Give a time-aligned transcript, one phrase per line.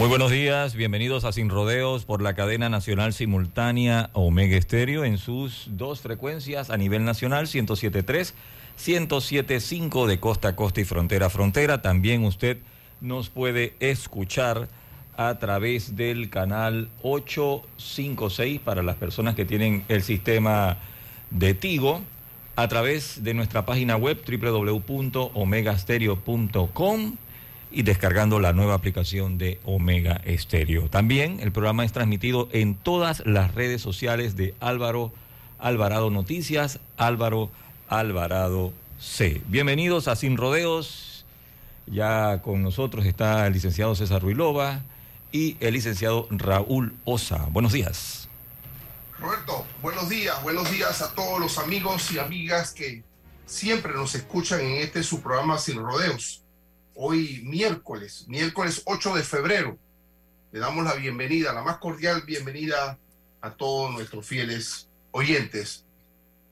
[0.00, 5.18] Muy buenos días, bienvenidos a Sin Rodeos por la cadena nacional simultánea Omega Estéreo en
[5.18, 8.32] sus dos frecuencias a nivel nacional, 107.3,
[8.82, 11.82] 107.5 de costa a costa y frontera a frontera.
[11.82, 12.56] También usted
[13.02, 14.68] nos puede escuchar
[15.18, 20.78] a través del canal 856 para las personas que tienen el sistema
[21.30, 22.00] de Tigo,
[22.56, 27.16] a través de nuestra página web www.omegastereo.com
[27.70, 30.88] y descargando la nueva aplicación de Omega Estéreo.
[30.88, 35.12] También el programa es transmitido en todas las redes sociales de Álvaro
[35.58, 37.50] Alvarado Noticias, Álvaro
[37.88, 39.40] Alvarado C.
[39.46, 41.24] Bienvenidos a Sin Rodeos.
[41.86, 44.82] Ya con nosotros está el licenciado César Ruilova
[45.32, 47.46] y el licenciado Raúl Osa.
[47.50, 48.28] Buenos días.
[49.18, 53.04] Roberto, buenos días, buenos días a todos los amigos y amigas que
[53.44, 56.39] siempre nos escuchan en este su programa Sin Rodeos
[57.02, 59.78] hoy miércoles, miércoles 8 de febrero.
[60.52, 62.98] Le damos la bienvenida, la más cordial bienvenida
[63.40, 65.86] a todos nuestros fieles oyentes.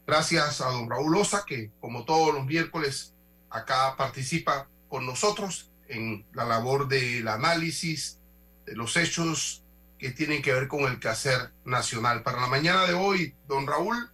[0.06, 3.12] Gracias a don Raúl Osa, que como todos los miércoles
[3.50, 8.19] acá participa con nosotros en la labor del análisis
[8.64, 9.62] de los hechos
[9.98, 12.22] que tienen que ver con el quehacer nacional.
[12.22, 14.10] Para la mañana de hoy, don Raúl,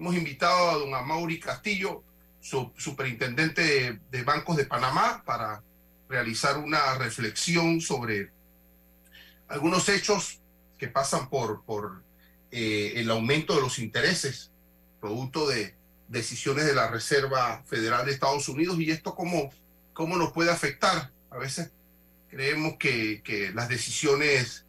[0.00, 2.02] hemos invitado a don Amaury Castillo,
[2.40, 5.62] su, superintendente de, de bancos de Panamá, para
[6.08, 8.30] realizar una reflexión sobre
[9.48, 10.40] algunos hechos
[10.78, 12.02] que pasan por, por
[12.50, 14.50] eh, el aumento de los intereses,
[15.00, 15.74] producto de
[16.08, 19.50] decisiones de la Reserva Federal de Estados Unidos y esto cómo,
[19.92, 21.10] cómo nos puede afectar.
[21.30, 21.72] A veces
[22.28, 24.64] creemos que, que las decisiones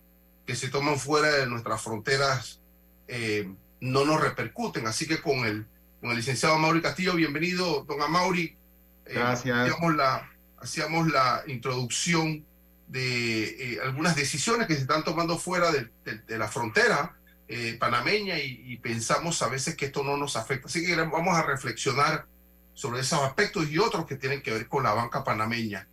[0.46, 2.62] que se toman fuera de nuestras fronteras
[3.08, 4.88] eh, no nos repercuten.
[4.88, 5.68] Así que con el,
[6.00, 8.58] con el licenciado Mauri Castillo, bienvenido, don Amauri.
[9.06, 9.70] Eh, Gracias.
[9.96, 10.30] la,
[10.60, 12.46] hacíamos la introducción
[12.88, 15.90] de eh, algunas decisiones que se están tomando fuera de,
[16.38, 20.68] la frontera eh, panameña y, pensamos a veces que esto no nos afecta.
[20.68, 22.26] Así que vamos a reflexionar
[22.74, 25.88] sobre esos aspectos y otros que tienen que ver con la banca panameña.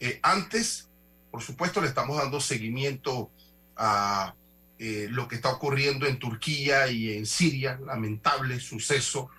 [0.00, 0.88] Eh, antes,
[1.30, 3.30] por supuesto, le estamos dando seguimiento
[3.76, 4.34] a
[4.76, 9.30] lo que está ocurriendo en Turquía y en Siria, lamentable suceso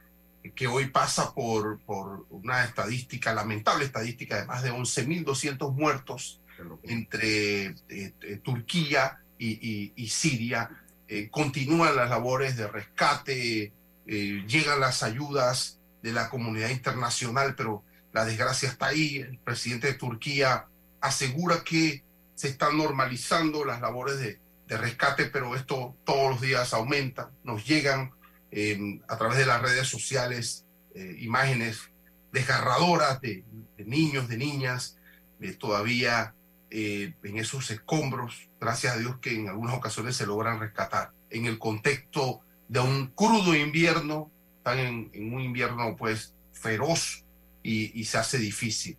[0.53, 6.41] que hoy pasa por, por una estadística, lamentable estadística de más de 11.200 muertos
[6.83, 10.69] entre eh, eh, Turquía y, Siria.
[11.07, 13.72] Eh, continúan las labores de rescate,
[14.06, 17.83] llegan las ayudas de la comunidad internacional, pero
[18.13, 19.17] la desgracia está ahí.
[19.17, 20.67] El presidente de Turquía
[21.01, 22.03] asegura que
[22.35, 27.31] se están normalizando las labores de, de rescate, pero esto todos los días aumenta.
[27.44, 28.12] Nos llegan
[29.08, 31.92] a través de las redes sociales eh, imágenes
[32.32, 33.44] desgarradoras de,
[33.78, 34.98] niños, de niñas,
[35.60, 36.34] todavía
[36.70, 41.12] eh, en esos escombros, gracias a Dios que en algunas ocasiones se logran rescatar.
[41.30, 47.26] En el contexto de un crudo invierno, están en, un invierno pues feroz
[47.62, 48.98] y, se hace difícil.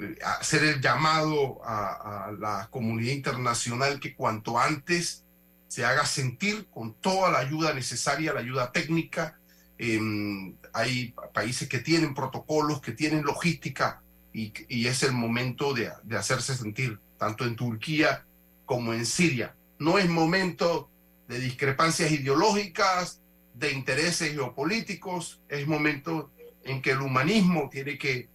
[0.00, 5.25] Eh, hacer el llamado a la comunidad internacional que cuanto antes
[5.68, 9.38] se haga sentir con toda la ayuda necesaria, la ayuda técnica.
[9.78, 16.54] Em, hay países que tienen protocolos, que tienen logística y, es el momento de, hacerse
[16.54, 18.24] sentir, tanto en Turquía
[18.64, 19.54] como en Siria.
[19.78, 20.90] No es momento
[21.28, 23.20] de discrepancias ideológicas,
[23.54, 26.30] de intereses geopolíticos, es momento
[26.64, 28.28] en que el humanismo tiene que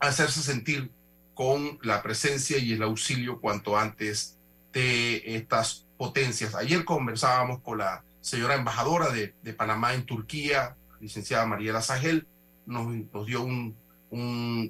[0.00, 0.90] hacerse sentir
[1.34, 4.38] con la presencia y el auxilio cuanto antes
[4.72, 6.56] de estas potencias.
[6.56, 12.26] Ayer conversábamos con la señora embajadora de, Panamá en Turquía, licenciada Mariela Sagel,
[12.66, 13.76] nos, nos dio un,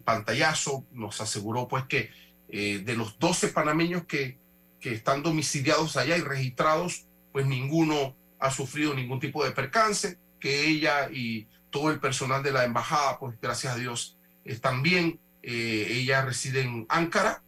[0.05, 2.11] pantallazo, nos aseguró pues que
[2.51, 4.37] eh, de los 12 panameños que,
[4.83, 11.09] están domiciliados allá y registrados, pues ninguno ha sufrido ningún tipo de percance, que ella
[11.11, 15.19] y todo el personal de la embajada, pues gracias a Dios, están bien.
[15.43, 17.43] Eh, ella reside en Ankara,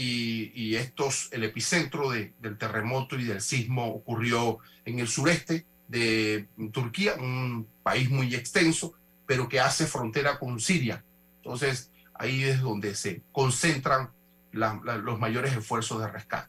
[0.00, 7.14] y, estos, el epicentro del terremoto y del sismo ocurrió en el sureste de Turquía,
[7.14, 8.94] un país muy extenso,
[9.26, 11.04] pero que hace frontera con Siria.
[11.38, 14.10] Entonces, ahí es donde se concentran
[14.52, 16.48] los mayores esfuerzos de rescate.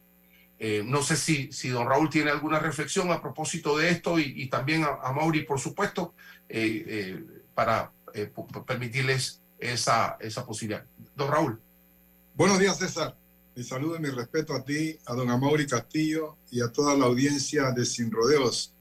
[0.60, 4.48] Eh, no sé si, si don Raúl tiene alguna reflexión a propósito de esto y,
[4.48, 6.14] también a, Mauri, por supuesto,
[6.50, 7.24] eh, eh,
[7.56, 7.92] para
[8.68, 10.86] permitirles esa, esa posibilidad.
[11.16, 11.60] Don Raúl.
[12.36, 13.19] Buenos días, César.
[13.60, 17.08] Mi saludo y mi respeto a ti, a don Amaury Castillo y a toda la
[17.08, 18.74] audiencia de Sin Rodeos.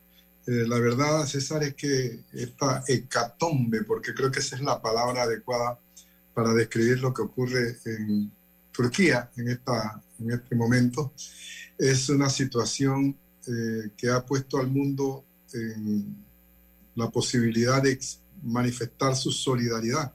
[0.47, 5.25] Eh, la verdad, César, es que esta hecatombe, porque creo que esa es la palabra
[5.25, 5.81] adecuada
[6.33, 8.31] para describir lo que ocurre en
[8.71, 11.13] Turquía en, esta, en este momento,
[11.77, 16.25] es una situación eh, que ha puesto al mundo en
[16.95, 17.99] la posibilidad de
[18.45, 20.15] manifestar su solidaridad.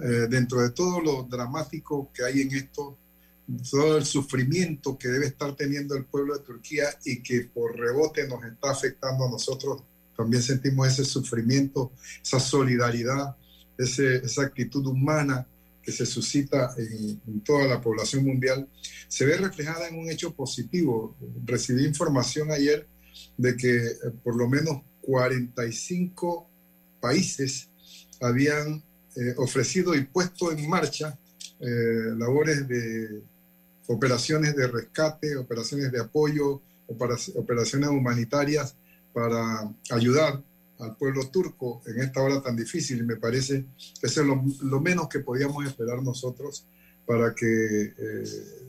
[0.00, 2.96] Eh, dentro de todo lo dramático que hay en esto,
[3.70, 8.26] todo el sufrimiento que debe estar teniendo el pueblo de Turquía y que por rebote
[8.28, 9.82] nos está afectando a nosotros,
[10.16, 11.92] también sentimos ese sufrimiento,
[12.22, 13.36] esa solidaridad,
[13.76, 15.46] esa actitud humana
[15.82, 18.68] que se suscita en, toda la población mundial,
[19.08, 21.16] se ve reflejada en un hecho positivo.
[21.44, 22.86] Recibí información ayer
[23.36, 26.48] de que eh, por lo menos 45
[27.00, 27.68] países
[28.20, 28.82] habían
[29.16, 31.18] eh, ofrecido y puesto en marcha
[31.60, 33.22] eh, labores de
[33.88, 38.76] operaciones de rescate, operaciones de apoyo, operaciones humanitarias
[39.12, 40.42] para ayudar
[40.78, 43.66] al pueblo turco en esta hora tan difícil y me parece
[44.00, 46.66] que eso es lo, menos que podíamos esperar nosotros
[47.06, 48.24] para que eh,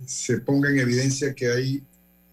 [0.05, 1.83] se ponga en evidencia que hay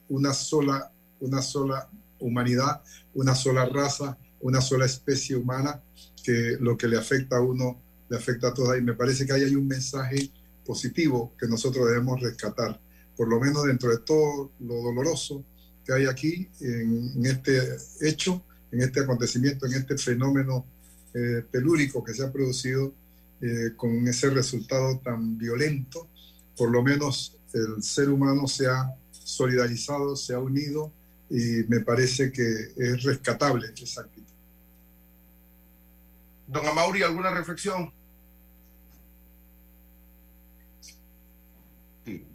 [0.09, 1.88] una sola, una sola
[2.19, 2.82] humanidad,
[3.15, 5.82] una sola raza, una sola especie humana,
[6.23, 8.77] que lo que le afecta a uno le afecta a todos.
[8.77, 10.31] Y me parece que ahí hay un mensaje
[10.64, 12.80] positivo que nosotros debemos rescatar,
[13.16, 15.44] por lo menos dentro de todo lo doloroso
[15.84, 20.64] que hay aquí en este hecho en este acontecimiento, en este fenómeno
[21.14, 22.94] eh, telúrico que se ha producido
[23.40, 26.08] eh, con ese resultado tan violento,
[26.56, 30.92] por lo menos el ser humano se ha solidarizado, se ha unido
[31.28, 34.26] y me parece que es rescatable esa actitud.
[36.46, 37.92] Don Amauri, ¿alguna reflexión?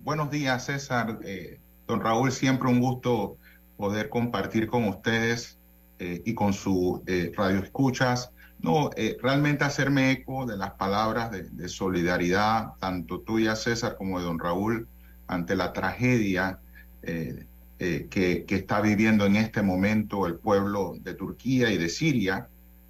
[0.03, 1.19] Buenos días, César.
[1.23, 3.37] Eh, don Raúl, siempre un gusto
[3.77, 5.59] poder compartir con ustedes
[5.99, 11.31] eh, y con su eh, radio escuchas, no, eh, realmente hacerme eco de las palabras
[11.31, 14.87] de, solidaridad, tanto tuya, César, como de don Raúl,
[15.27, 16.59] ante la tragedia
[17.01, 22.47] que, está viviendo en este momento el pueblo de Turquía y de Siria.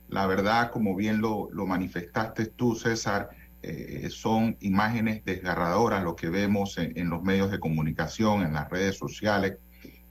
[0.08, 3.30] La verdad, como bien lo manifestaste tú, César,
[4.10, 9.58] son imágenes desgarradoras lo que vemos en los medios de comunicación, en las redes sociales.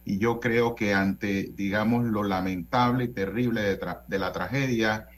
[0.04, 5.08] Y yo creo que ante, digamos, lo lamentable y terrible de, la tragedia,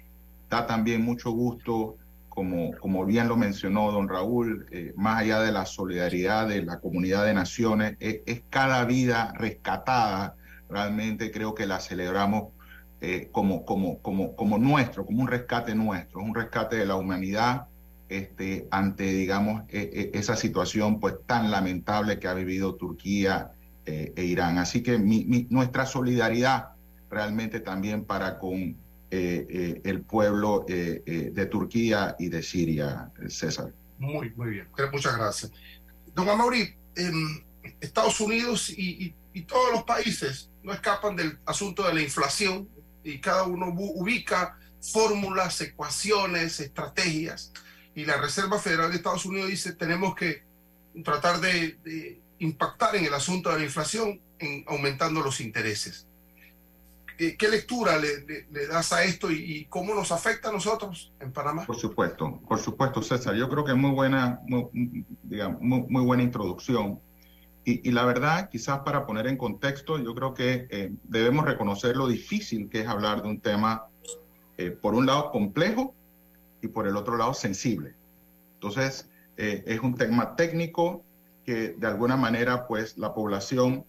[0.48, 1.96] da también mucho gusto,
[2.28, 6.78] como, como bien lo mencionó don Raúl, eh, más allá de la solidaridad de la
[6.78, 10.36] comunidad de naciones, es, cada vida rescatada,
[10.68, 12.52] realmente creo que la celebramos
[13.00, 17.66] eh, como, como, como, como nuestro, como un rescate nuestro, un rescate de la humanidad
[18.08, 23.52] este, ante, digamos, e, e, esa situación pues tan lamentable que ha vivido Turquía
[23.84, 24.58] eh, e Irán.
[24.58, 24.98] Así que
[25.48, 26.70] nuestra solidaridad
[27.10, 28.76] realmente también para con eh,
[29.10, 33.72] eh, el pueblo de Turquía y de Siria, César.
[33.98, 34.68] Muy, muy bien.
[34.92, 35.52] Muchas gracias.
[36.14, 37.44] Don Amaury, em,
[37.80, 39.14] Estados Unidos y,
[39.46, 42.66] todos los países no escapan del asunto de la inflación
[43.04, 47.52] y cada uno ubica fórmulas, ecuaciones, estrategias.
[47.96, 50.44] Y la Reserva Federal de Estados Unidos dice tenemos que
[51.02, 56.06] tratar de impactar en el asunto de la inflación en aumentando los intereses.
[57.16, 61.64] ¿Qué, lectura le, das a esto y, cómo nos afecta a nosotros en Panamá?
[61.64, 63.35] Por supuesto, por supuesto, César.
[63.35, 67.00] Yo creo que es muy buena, muy, digamos, muy, buena introducción.
[67.64, 72.06] Y, la verdad, quizás para poner en contexto, yo creo que eh, debemos reconocer lo
[72.06, 73.87] difícil que es hablar de un tema,
[74.59, 75.94] eh, por un lado, complejo
[76.61, 77.95] y por el otro lado, sensible.
[78.66, 81.04] Entonces, eh, es un tema técnico,
[81.44, 83.85] que de alguna manera pues la población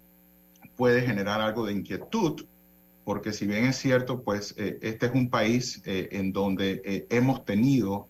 [0.76, 2.46] puede generar algo de inquietud,
[3.04, 7.44] porque si bien es cierto, pues eh, este es un país eh, en donde hemos
[7.44, 8.08] tenido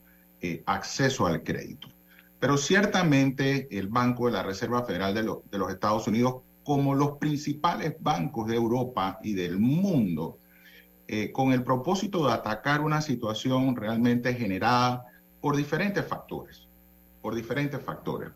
[0.65, 1.87] acceso al crédito.
[2.39, 7.17] Pero ciertamente el Banco de la Reserva Federal de, de, los Estados Unidos, como los
[7.17, 10.37] principales bancos de Europa y del mundo,
[11.33, 15.05] con el propósito de atacar una situación realmente generada
[15.47, 16.67] por diferentes factores,
[17.21, 18.31] por diferentes factores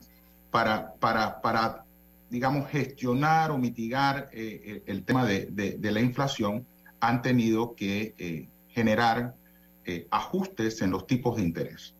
[0.49, 1.83] para, para, para
[2.29, 6.65] digamos, gestionar o mitigar eh, el, tema de, de, la inflación,
[7.01, 9.35] han tenido que eh, generar
[9.83, 11.95] eh, ajustes en los tipos de interés.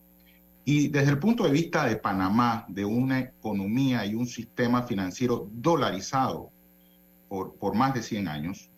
[0.64, 5.50] Y desde el punto de vista de Panamá, de una economía y un sistema financiero
[5.52, 6.52] dolarizado
[7.28, 8.72] por, por más de 100 años,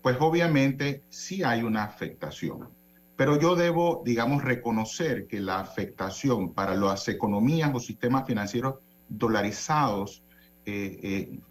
[0.00, 2.70] pues obviamente sí hay una afectación.
[3.16, 8.76] Pero yo debo, digamos, reconocer que la afectación para las economías o sistemas financieros
[9.08, 10.24] dolarizados
[10.66, 10.98] eh,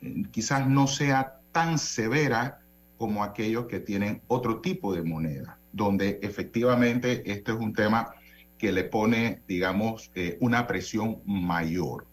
[0.01, 2.59] eh, quizás no sea tan severa
[2.97, 8.13] como aquellos que tienen otro tipo de moneda, donde efectivamente este es un tema
[8.57, 12.07] que le pone, digamos, eh, una presión mayor.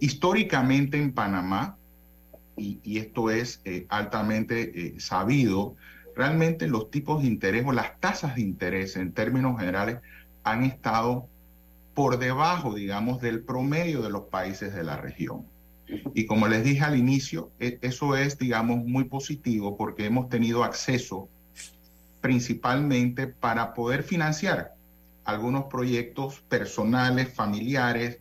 [0.00, 1.78] históricamente en Panamá,
[2.56, 5.74] y, esto es altamente sabido,
[6.18, 9.98] realmente los tipos de interés o las tasas de interés en términos generales
[10.42, 11.28] han estado
[11.94, 15.46] por debajo, digamos, del promedio de los países de la región.
[16.14, 20.64] Y como les dije al inicio, e, eso es, digamos, muy positivo porque hemos tenido
[20.64, 21.28] acceso
[22.20, 24.74] principalmente para poder financiar
[25.24, 28.18] algunos proyectos personales, familiares,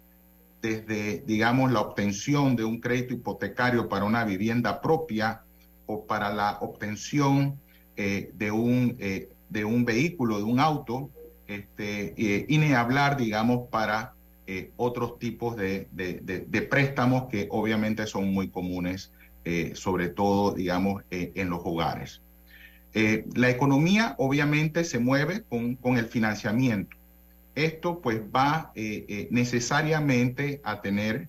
[0.62, 5.42] desde, digamos, la obtención de un crédito hipotecario para una vivienda propia
[5.88, 7.60] o para la obtención
[8.00, 11.10] eh, de, un, eh, de un vehículo, de un auto,
[11.48, 14.14] este, eh, y ni hablar, digamos, para
[14.78, 19.12] otros tipos de, de, préstamos que obviamente son muy comunes,
[19.74, 22.22] sobre todo, digamos, en los hogares.
[22.94, 26.96] la economía obviamente se mueve con, con el financiamiento.
[27.56, 28.72] Esto pues va
[29.30, 31.28] necesariamente a tener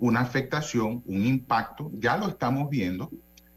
[0.00, 3.10] una afectación, un impacto, ya lo estamos viendo,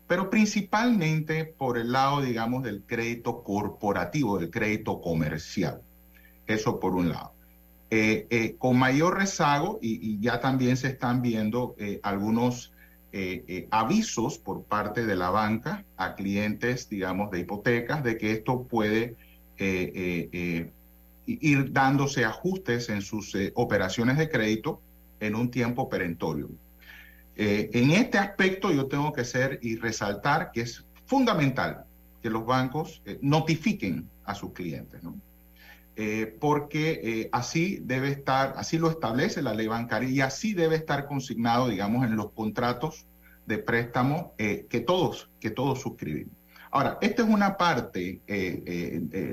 [0.07, 5.81] pero principalmente por el lado, digamos, del crédito corporativo, del crédito comercial.
[6.47, 7.33] Eso por un lado.
[7.89, 12.73] Eh, eh, con mayor rezago, y, ya también se están viendo eh, algunos
[13.71, 19.15] avisos por parte de la banca a clientes, digamos, de hipotecas, de que esto puede
[21.25, 24.81] ir dándose ajustes en sus operaciones de crédito
[25.19, 26.47] en un tiempo perentorio.
[27.39, 31.85] Eh, en este aspecto yo tengo que ser y resaltar que es fundamental
[32.23, 35.15] que los bancos eh, notifiquen a sus clientes, ¿no?
[35.95, 41.07] Eh, porque así debe estar, así lo establece la ley bancaria y así debe estar
[41.07, 43.07] consignado, digamos, en los contratos
[43.47, 46.35] de préstamo que todos, que todos suscribimos.
[46.69, 48.21] Ahora, esta es una parte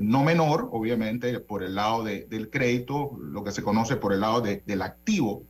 [0.01, 4.41] no menor, obviamente, por el lado del crédito, lo que se conoce por el lado
[4.41, 5.45] del activo,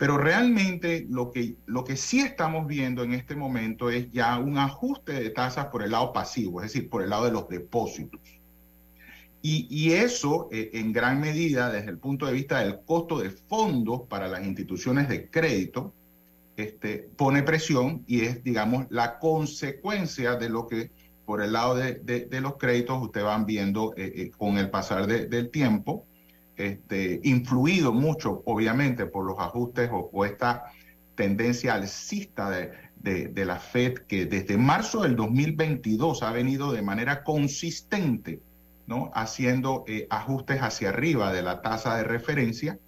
[0.00, 4.56] pero realmente lo que, lo que sí estamos viendo en este momento es ya un
[4.56, 8.18] ajuste de tasas por el lado pasivo, es decir, por el lado de los depósitos.
[9.42, 14.08] Y, eso, eh, en gran medida, desde el punto de vista del costo de fondos
[14.08, 15.92] para las instituciones de crédito,
[16.56, 20.92] este, pone presión y es, digamos, la consecuencia de lo que
[21.26, 25.50] por el lado de, los créditos ustedes van viendo eh, eh, con el pasar del
[25.50, 26.06] tiempo
[26.66, 30.64] este, influido mucho, obviamente, por los ajustes o, esta
[31.14, 38.40] tendencia alcista de, la Fed, que desde marzo del 2022 ha venido de manera consistente,
[38.86, 39.10] ¿no?
[39.14, 42.78] Haciendo eh, ajustes hacia arriba de la tasa de referencia,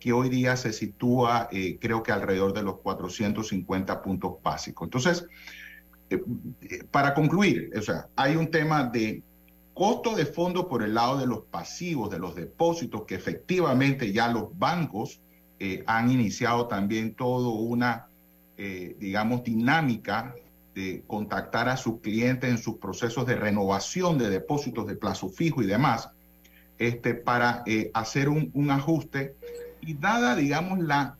[0.00, 4.86] que hoy día se sitúa, eh, creo que alrededor de los 450 puntos básicos.
[4.86, 5.26] Entonces,
[6.10, 6.20] eh,
[6.90, 9.22] para concluir, o sea, hay un tema de
[9.74, 14.28] costo de fondo por el lado de los pasivos, de los depósitos, que efectivamente ya
[14.28, 15.20] los bancos
[15.58, 18.06] eh, han iniciado también toda una,
[18.56, 20.34] eh, digamos, dinámica
[20.74, 25.62] de contactar a sus clientes en sus procesos de renovación de depósitos de plazo fijo
[25.62, 26.08] y demás,
[26.78, 29.34] este, para eh, hacer un, un ajuste.
[29.80, 31.16] Y dada, digamos, la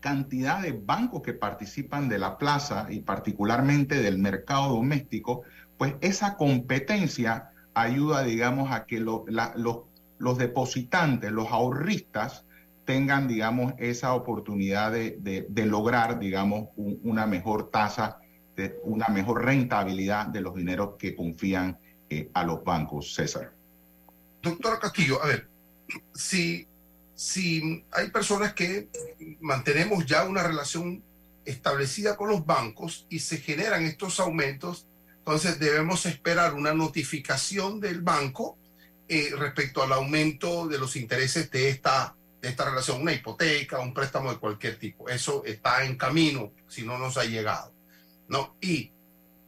[0.00, 5.42] cantidad de bancos que participan de la plaza y particularmente del mercado doméstico,
[5.78, 9.22] pues esa competencia ayuda, digamos, a que los,
[10.18, 12.44] los depositantes, los ahorristas,
[12.84, 18.18] tengan, digamos, esa oportunidad de, lograr, digamos, una mejor tasa,
[18.56, 21.78] de, una mejor rentabilidad de los dineros que confían
[22.10, 23.14] eh, a los bancos.
[23.14, 23.52] César.
[24.42, 25.48] Doctor Castillo, a ver,
[26.14, 26.66] si,
[27.14, 28.88] si hay personas que
[29.40, 31.02] mantenemos ya una relación
[31.44, 34.86] establecida con los bancos y se generan estos aumentos,
[35.24, 38.58] entonces debemos esperar una notificación del banco
[39.08, 43.94] eh, respecto al aumento de los intereses de esta, de esta relación, una hipoteca, un
[43.94, 45.08] préstamo de cualquier tipo.
[45.08, 47.72] Eso está en camino si no nos ha llegado.
[48.26, 48.56] ¿no?
[48.60, 48.90] Y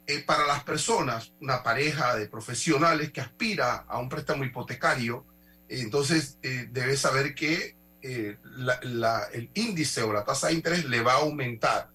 [0.07, 5.26] eh, para las personas, una pareja de profesionales que aspira a un préstamo hipotecario,
[5.69, 11.23] entonces eh, debe saber que el índice o la tasa de interés le va a
[11.23, 11.90] aumentar.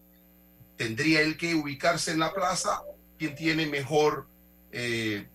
[0.76, 2.82] Tendría él que ubicarse en la plaza
[3.20, 4.28] quién tiene mejor,
[4.72, 5.28] eh,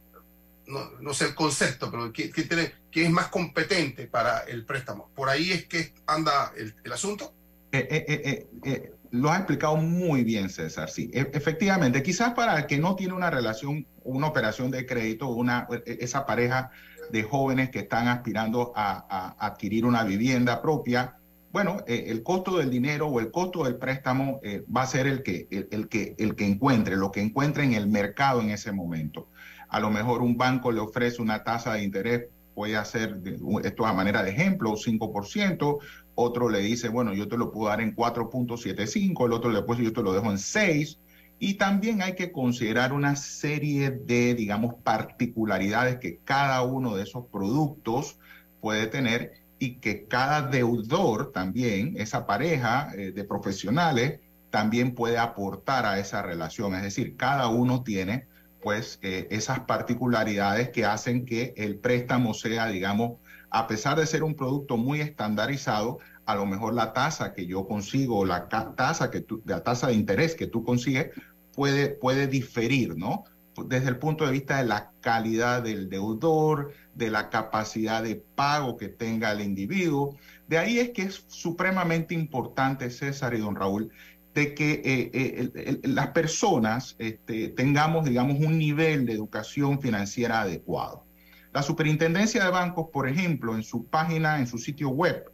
[0.67, 5.11] no, sé el concepto, pero quién, tiene, quién, es más competente para el préstamo.
[5.15, 7.35] Por ahí es que anda el, asunto.
[7.71, 10.89] Eh, eh, lo has explicado muy bien, César.
[10.89, 15.29] Sí, e, efectivamente, quizás para el que no tiene una relación, una operación de crédito,
[15.29, 16.71] una, e, esa pareja
[17.13, 21.19] de jóvenes que están aspirando a adquirir una vivienda propia,
[21.55, 25.07] bueno, eh, el costo del dinero o el costo del préstamo eh, va a ser
[25.07, 28.73] el que, el, que, el que encuentre, lo que encuentre en el mercado en ese
[28.73, 29.29] momento.
[29.69, 32.25] A lo mejor un banco le ofrece una tasa de interés
[32.57, 33.21] puede hacer,
[33.63, 35.79] esto a manera de ejemplo, 5%,
[36.17, 39.85] otro le dice, bueno, yo te lo puedo dar en 4.75, el otro le puede
[39.85, 40.99] yo te lo dejo en 6,
[41.39, 47.27] y también hay que considerar una serie de, digamos, particularidades que cada uno de esos
[47.27, 48.19] productos
[48.61, 54.21] puede tener y que cada deudor también, esa pareja eh, de profesionales,
[54.51, 56.75] también puede aportar a esa relación.
[56.75, 58.27] Es decir, cada uno tiene
[58.63, 63.19] pues eh, esas particularidades que hacen que el préstamo sea, digamos,
[63.51, 67.67] a pesar de ser un producto muy estandarizado, a lo mejor la tasa que yo
[67.67, 71.11] consigo, la tasa que la tasa de interés que tú consigues
[71.53, 73.25] puede, puede diferir, ¿no?
[73.67, 78.77] Desde el punto de vista de la calidad del deudor, de la capacidad de pago
[78.77, 80.17] que tenga el individuo.
[80.49, 83.91] De ahí es que es supremamente importante, César y don Raúl,
[84.35, 91.05] de que eh, eh, las personas este, tengamos, digamos, un nivel de educación financiera adecuado.
[91.53, 95.31] La Superintendencia de Bancos, por ejemplo, en su página, en su sitio web,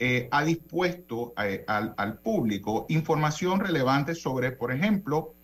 [0.00, 5.34] eh, ha dispuesto al, al, público información relevante sobre, por ejemplo,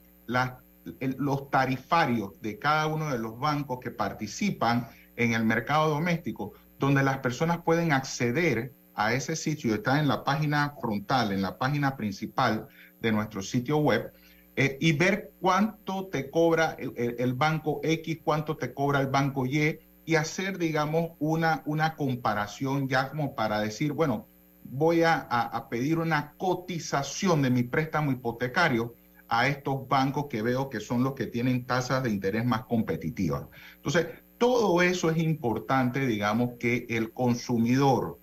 [1.18, 7.02] los tarifarios de cada uno de los bancos que participan en el mercado doméstico, donde
[7.02, 11.96] las personas pueden acceder a ese sitio, está en la página frontal, en la página
[11.96, 12.68] principal
[13.00, 14.12] de nuestro sitio web,
[14.56, 19.78] eh, y ver cuánto te cobra el, banco X, cuánto te cobra el banco Y,
[20.06, 24.26] y hacer, digamos, una, una comparación ya como para decir, bueno,
[24.64, 28.94] voy a, a pedir una cotización de mi préstamo hipotecario
[29.28, 33.46] a estos bancos que veo que son los que tienen tasas de interés más competitivas.
[33.76, 34.06] Entonces,
[34.38, 38.18] todo eso es importante, digamos, que el consumidor,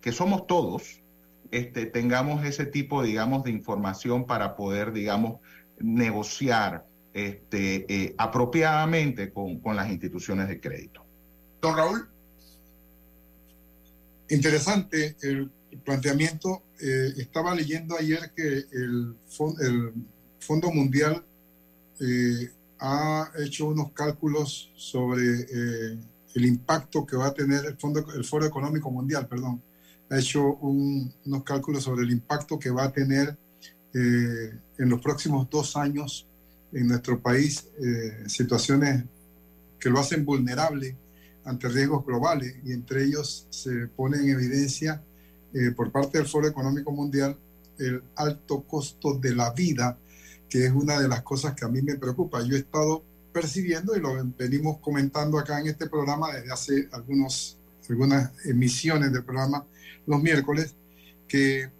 [0.00, 1.02] que somos todos,
[1.50, 5.40] este, tengamos ese tipo, digamos, de información para poder, digamos,
[5.78, 11.04] negociar este, eh, apropiadamente con, con, las instituciones de crédito.
[11.60, 12.08] Don Raúl.
[14.30, 15.50] Interesante el
[15.84, 16.62] planteamiento.
[16.80, 19.16] Eh, estaba leyendo ayer que el,
[19.60, 19.92] el
[20.48, 21.22] Fondo Mundial
[22.00, 25.98] eh, ha hecho unos cálculos sobre eh,
[26.34, 29.62] el impacto que va a tener el, Fondo, el Foro Económico Mundial, perdón,
[30.08, 33.36] ha hecho unos cálculos sobre el impacto que va a tener
[33.92, 36.26] eh, en los próximos dos años
[36.72, 37.66] en nuestro país
[38.26, 39.04] situaciones
[39.78, 40.96] que lo hacen vulnerable
[41.44, 45.02] ante riesgos globales y entre ellos se pone en evidencia
[45.74, 47.38] por parte del Foro Económico Mundial
[47.78, 49.98] el alto costo de la vida
[50.48, 52.42] que es una de las cosas que a mí me preocupa.
[52.42, 57.58] Yo he estado percibiendo y lo venimos comentando acá en este programa desde hace algunos,
[57.88, 59.64] algunas emisiones del programa
[60.06, 60.74] los miércoles,
[61.28, 61.70] que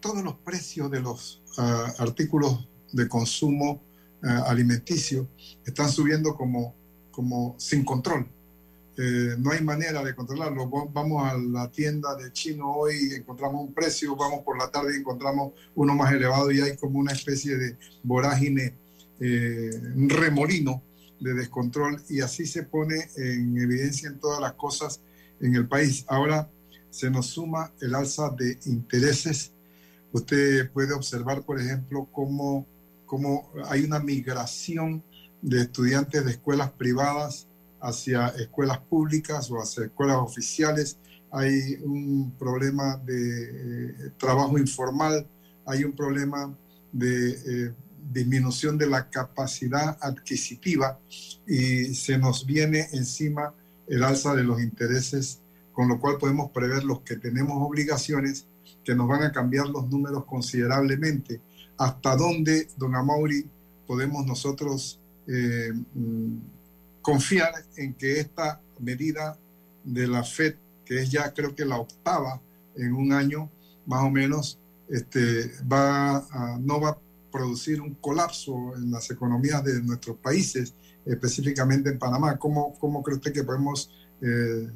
[0.00, 3.82] todos los precios de los ah, artículos de consumo
[4.22, 5.26] ah, alimenticio
[5.64, 6.74] están subiendo como,
[7.10, 8.28] como sin control.
[8.96, 10.68] Eh, no hay manera de controlarlo.
[10.68, 15.00] Vamos a la tienda de chino hoy, encontramos un precio, vamos por la tarde y
[15.00, 18.74] encontramos uno más elevado y hay como una especie de vorágine,
[19.18, 20.82] eh, un remolino
[21.20, 25.00] de descontrol y así se pone en evidencia en todas las cosas
[25.40, 26.04] en el país.
[26.08, 26.50] Ahora
[26.90, 29.52] se nos suma el alza de intereses.
[30.12, 32.66] Usted puede observar, por ejemplo, cómo,
[33.06, 35.02] cómo hay una migración
[35.40, 37.48] de estudiantes de escuelas privadas
[37.82, 40.98] hacia escuelas públicas o hacia escuelas oficiales,
[41.30, 45.26] hay un problema de eh, trabajo informal,
[45.66, 46.56] hay un problema
[46.92, 47.74] de eh,
[48.12, 50.98] disminución de la capacidad adquisitiva
[51.46, 53.54] y se nos viene encima
[53.88, 55.40] el alza de los intereses,
[55.72, 58.46] con lo cual podemos prever los que tenemos obligaciones
[58.84, 61.40] que nos van a cambiar los números considerablemente.
[61.78, 63.48] ¿Hasta dónde, don Amaury,
[63.86, 66.36] podemos nosotros eh, mm,
[67.02, 69.38] confiar en que esta medida
[69.84, 72.40] de la FED, que es ya creo que la octava
[72.76, 73.50] en un año
[73.86, 76.24] más o menos, este, va
[76.60, 76.98] no va a
[77.30, 82.38] producir un colapso en las economías de nuestros países, específicamente en Panamá.
[82.38, 84.68] ¿Cómo, cómo cree usted que podemos eh,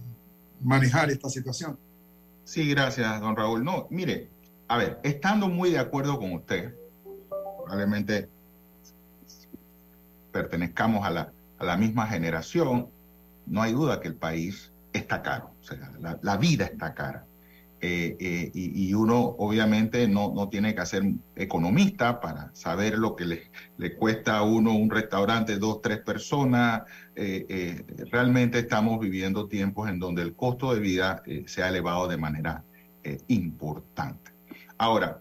[0.62, 1.78] manejar esta situación?
[2.44, 3.62] Sí, gracias, don Raúl.
[3.62, 4.30] No, mire,
[4.68, 6.74] a ver, estando muy de acuerdo con usted,
[7.58, 8.28] probablemente
[10.32, 12.88] pertenezcamos a la a la misma generación,
[13.46, 15.50] no hay duda que el país está caro,
[16.22, 17.24] la, vida está cara.
[17.82, 21.04] Eh, eh, y, uno obviamente no, no, tiene que ser
[21.36, 26.82] economista para saber lo que le, le cuesta a uno un restaurante, dos, tres personas.
[27.14, 32.16] Eh, realmente estamos viviendo tiempos en donde el costo de vida se ha elevado de
[32.16, 32.64] manera
[33.28, 34.32] importante.
[34.78, 35.20] Ahora,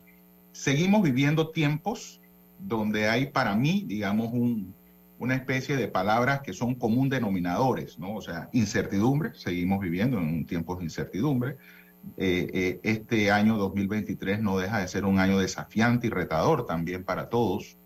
[0.53, 2.21] seguimos viviendo tiempos
[2.59, 4.73] donde hay para mí, digamos, un,
[5.19, 8.15] una especie de palabras que son común denominadores, ¿no?
[8.15, 11.57] O sea, incertidumbre, seguimos viviendo en tiempos de incertidumbre.
[12.17, 17.03] Eh, eh, este año 2023 no deja de ser un año desafiante y retador también
[17.03, 17.77] para todos.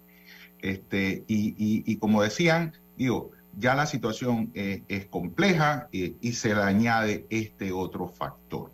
[0.61, 6.61] Este, y, y, como decían, digo, ya la situación eh, es compleja y se le
[6.61, 8.71] añade este otro factor.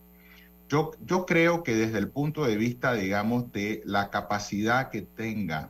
[0.68, 5.70] Yo, yo creo que desde el punto de vista, digamos, de la capacidad que tenga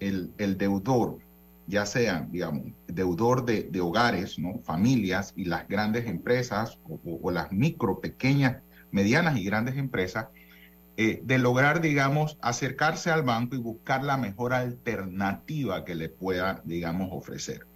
[0.00, 1.18] el, el deudor
[1.66, 4.60] ya sea, digamos, deudor de, de, hogares, ¿no?
[4.60, 8.58] familias y las grandes empresas o, las micro, pequeñas,
[8.90, 10.28] medianas y grandes empresas,
[10.96, 16.60] eh, de lograr, digamos, acercarse al banco y buscar la mejor alternativa que le pueda,
[16.64, 17.66] digamos, ofrecer.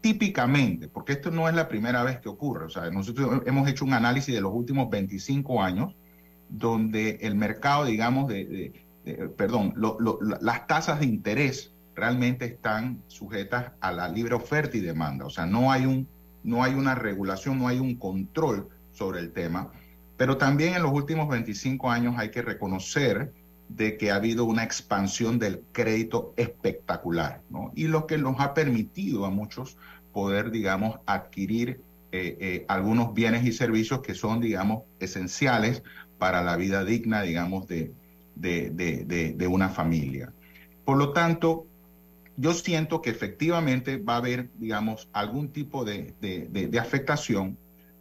[0.00, 3.84] Típicamente, porque esto no es la primera vez que ocurre, o sea, nosotros hemos hecho
[3.84, 5.94] un análisis de los últimos 25 años
[6.48, 8.72] donde el mercado, digamos, de,
[9.36, 9.74] perdón,
[10.40, 15.24] las tasas de interés realmente están sujetas a la libre oferta y demanda.
[15.24, 16.06] O sea, no hay, un,
[16.44, 19.72] no hay una regulación, no hay un control sobre el tema.
[20.16, 23.32] Pero también en los últimos 25 años hay que reconocer
[23.68, 27.72] de que ha habido una expansión del crédito espectacular, ¿no?
[27.74, 29.76] Y lo que nos ha permitido a muchos
[30.12, 31.80] poder, digamos, adquirir
[32.12, 35.82] eh, eh, algunos bienes y servicios que son, digamos, esenciales
[36.18, 37.92] para la vida digna, digamos, de,
[38.36, 40.32] de, de, de una familia.
[40.84, 41.66] Por lo tanto,
[42.36, 46.14] yo siento que efectivamente va a haber, digamos, algún tipo de,
[46.80, 47.58] afectación,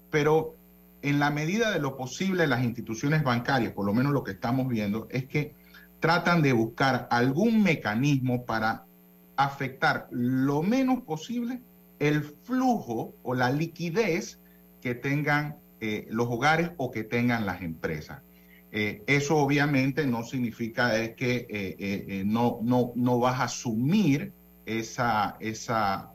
[0.10, 0.56] pero
[1.02, 4.68] en la medida de lo posible las instituciones bancarias, por lo menos lo que estamos
[4.68, 5.54] viendo, es que
[6.00, 8.86] tratan de buscar algún mecanismo para
[9.38, 11.62] afectar lo menos posible
[12.00, 14.40] el flujo o la liquidez
[14.82, 18.22] que tengan eh, los hogares o que tengan las empresas.
[18.78, 24.34] Eh, eso obviamente no significa que eh, eh, no, no, no vas a asumir
[24.66, 26.12] esa, esa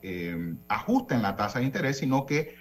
[0.67, 2.53] ajuste en la tasa de interés, sino que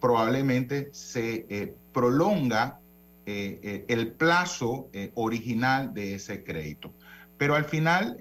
[0.00, 2.78] probablemente se prolonga
[3.26, 6.92] el plazo original de ese crédito.
[7.36, 8.16] Pero al final,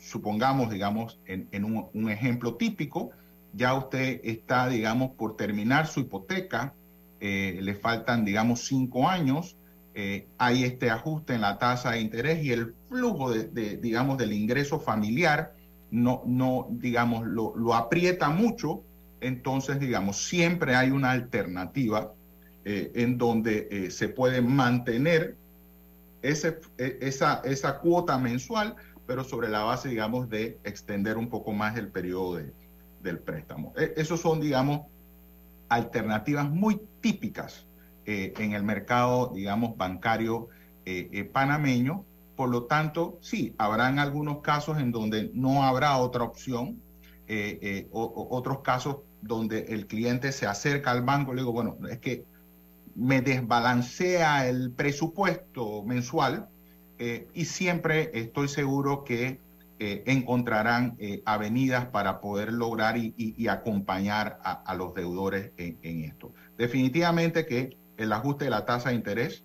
[0.00, 3.10] supongamos, digamos, en, un, ejemplo típico,
[3.52, 6.74] ya usted está, digamos, por terminar su hipoteca,
[7.20, 9.56] le faltan, digamos, cinco años,
[9.94, 14.32] eh, hay este ajuste en la tasa de interés y el flujo de, digamos, del
[14.32, 15.54] ingreso familiar
[15.90, 18.84] no, no digamos, lo, aprieta mucho,
[19.20, 22.12] entonces, digamos, siempre hay una alternativa
[22.64, 25.36] eh, en donde eh, se puede mantener
[26.22, 28.76] ese, e, esa, esa cuota mensual,
[29.06, 32.52] pero sobre la base, digamos, de extender un poco más el periodo de,
[33.02, 33.72] del préstamo.
[33.76, 34.82] E, esos son, digamos,
[35.68, 37.66] alternativas muy típicas
[38.12, 40.48] eh, en el mercado, digamos, bancario
[40.84, 42.04] eh, eh, panameño.
[42.34, 46.82] Por lo tanto, sí, habrán algunos casos en donde no habrá otra opción,
[47.92, 51.98] o, otros casos donde el cliente se acerca al banco y le digo, bueno, es
[51.98, 52.24] que
[52.96, 56.48] me desbalancea el presupuesto mensual
[56.98, 59.38] y siempre estoy seguro que
[59.78, 66.32] encontrarán avenidas para poder lograr y, acompañar a, los deudores en, en, esto.
[66.58, 69.44] Definitivamente que el ajuste de la tasa de interés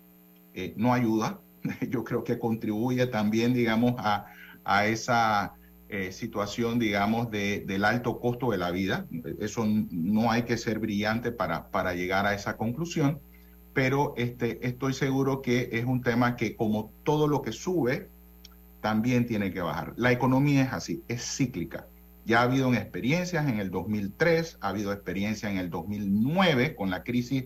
[0.54, 1.40] eh, no ayuda.
[1.90, 4.26] Yo creo que contribuye también, digamos, a,
[4.64, 5.54] a esa
[5.88, 9.06] eh, situación, digamos, de, del alto costo de la vida.
[9.38, 13.20] Eso no hay que ser brillante para, para llegar a esa conclusión,
[13.72, 18.08] pero este, estoy seguro que es un tema que, como todo lo que sube,
[18.80, 19.92] también tiene que bajar.
[19.96, 21.86] La economía es así, es cíclica.
[22.24, 27.04] Ya ha habido experiencias en el 2003, ha habido experiencia en el 2009 con la
[27.04, 27.44] crisis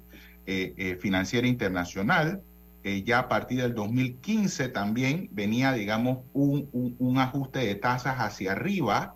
[0.52, 2.42] eh, eh, financiera internacional.
[2.82, 8.50] Eh, ya a partir del 2015 también venía, digamos, un, un, ajuste de tasas hacia
[8.50, 9.14] arriba,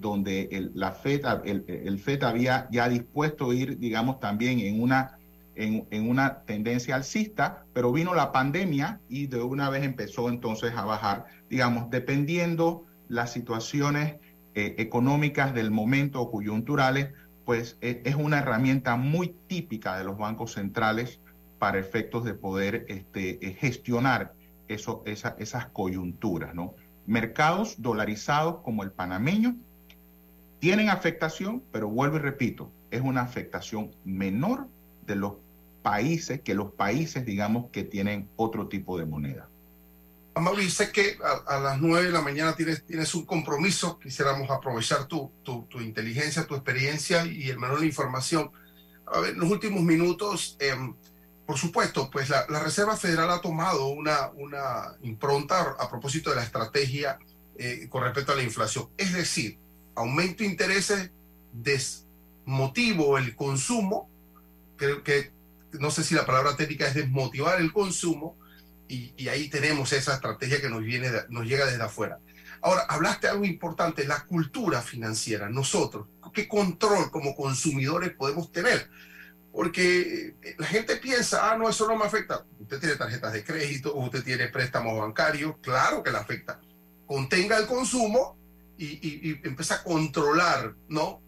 [0.00, 4.80] donde el, la FED, el, el, FED había ya dispuesto a ir, digamos, también en
[4.80, 5.18] una,
[5.54, 10.72] en, en, una tendencia alcista, pero vino la pandemia y de una vez empezó entonces
[10.74, 14.14] a bajar, digamos, dependiendo las situaciones
[14.54, 17.10] económicas del momento o coyunturales,
[17.44, 21.20] pues e, es una herramienta muy típica de los bancos centrales
[21.58, 24.34] para efectos de poder este, eh, gestionar
[24.68, 26.54] esas coyunturas.
[26.54, 26.74] ¿no?
[27.06, 29.56] Mercados dolarizados como el panameño
[30.60, 34.68] tienen afectación, pero vuelvo y repito, es una afectación menor
[35.06, 35.34] de los
[35.82, 39.49] países que los países, digamos, que tienen otro tipo de moneda.
[40.40, 43.98] Mauri, sé que a, las 9 de la mañana tienes, tienes un compromiso.
[43.98, 48.50] Quisiéramos aprovechar tu, tu, inteligencia, tu experiencia y el menor información.
[49.06, 50.94] A ver, en los últimos minutos, em,
[51.46, 56.44] por supuesto, pues la, Reserva Federal ha tomado una, una impronta a propósito de la
[56.44, 57.18] estrategia
[57.56, 58.88] eh, con respecto a la inflación.
[58.96, 59.58] Es decir,
[59.94, 61.10] aumento de intereses,
[61.52, 64.08] desmotivo el consumo,
[64.76, 65.32] creo que
[65.78, 68.36] no sé si la palabra técnica es desmotivar el consumo,
[68.90, 72.18] y, ahí tenemos esa estrategia que nos, viene, nos llega desde afuera.
[72.60, 78.90] Ahora, hablaste algo importante, la cultura financiera, nosotros, ¿qué control como consumidores podemos tener?
[79.52, 82.44] Porque eh, la gente piensa, ah, no, eso no me afecta.
[82.58, 86.60] Usted tiene tarjetas de crédito, usted tiene préstamos bancarios, claro que le afecta.
[87.06, 88.36] Contenga el consumo
[88.76, 91.22] y, y, y empieza a controlar, ¿no?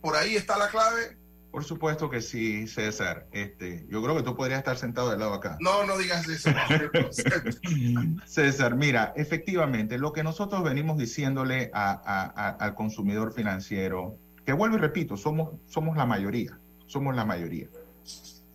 [0.00, 1.18] Por ahí está la clave
[1.58, 3.26] por supuesto que sí, César.
[3.32, 5.56] Este, yo creo que tú podrías estar sentado del lado acá.
[5.58, 6.50] No, no digas eso.
[8.26, 14.16] César, mira, efectivamente, lo que nosotros venimos diciéndole al consumidor financiero,
[14.46, 17.66] que vuelvo y repito, somos, somos la mayoría, somos la mayoría.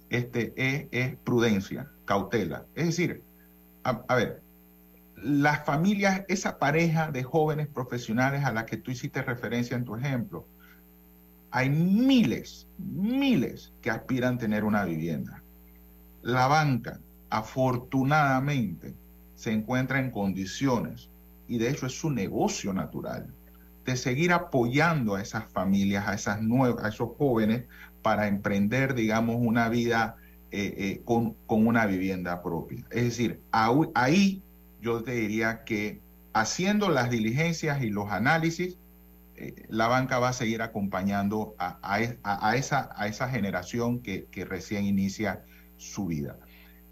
[0.10, 2.68] Este es, es prudencia, cautela.
[2.74, 3.22] Es decir,
[3.84, 4.42] a ver,
[5.18, 9.98] las familias, esa pareja de jóvenes profesionales a la que tú hiciste referencia en tu
[9.98, 10.48] ejemplo,
[11.54, 15.44] hay miles, miles que aspiran a tener una vivienda.
[16.24, 18.96] La banca, afortunadamente,
[19.36, 21.12] se encuentra en condiciones,
[21.48, 23.28] y de hecho es su negocio natural,
[23.86, 27.66] de seguir apoyando a esas familias, a, esas nuevas, a esos jóvenes,
[28.02, 30.16] para emprender, digamos, una vida
[30.50, 32.84] eh, eh, con, con, una vivienda propia.
[32.90, 34.42] Es decir, ahí
[34.82, 36.02] yo te diría que
[36.34, 38.76] haciendo las diligencias y los análisis,
[39.36, 45.44] eh, la banca va a seguir acompañando a, esa, a esa, generación que, recién inicia
[45.78, 46.38] su vida.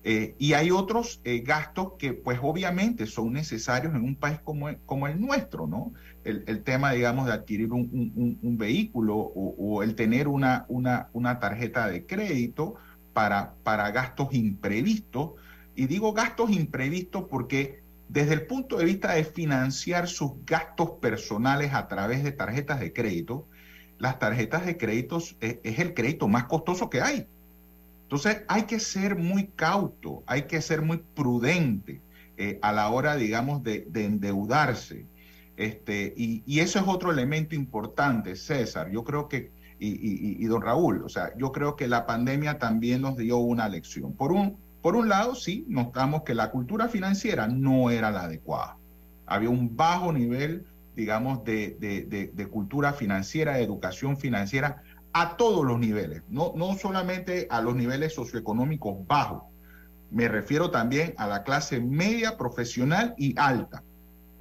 [0.04, 4.70] Eh, y hay otros eh, gastos que pues obviamente son necesarios en un país como,
[5.08, 5.94] el nuestro, ¿no?
[6.24, 10.66] El, tema, digamos, de adquirir un, vehículo o, el tener una,
[11.40, 12.76] tarjeta de crédito
[13.14, 15.34] para gastos imprevistos.
[15.76, 17.81] Y digo gastos imprevistos porque
[18.12, 22.92] desde el punto de vista de financiar sus gastos personales a través de tarjetas de
[22.92, 23.48] crédito,
[24.00, 27.26] las tarjetas de crédito es, el crédito más costoso que hay.
[28.04, 32.02] Entonces hay que ser muy cauto, hay que ser muy prudente
[32.36, 35.06] eh, a la hora, digamos, de, endeudarse.
[35.56, 38.92] Este, y, eso es otro elemento importante, César.
[38.92, 43.04] Yo creo que, y, y, don Raúl, o sea, yo creo que la pandemia también
[43.04, 44.14] nos dio una lección.
[44.14, 48.78] Por un, por un lado, sí, notamos que la cultura financiera no era la adecuada.
[49.28, 50.66] Había un bajo nivel,
[50.96, 54.82] digamos, de, cultura financiera, de educación financiera
[55.14, 59.44] a todos los niveles, no, no solamente a los niveles socioeconómicos bajos.
[60.10, 63.84] Me refiero también a la clase media, profesional y alta,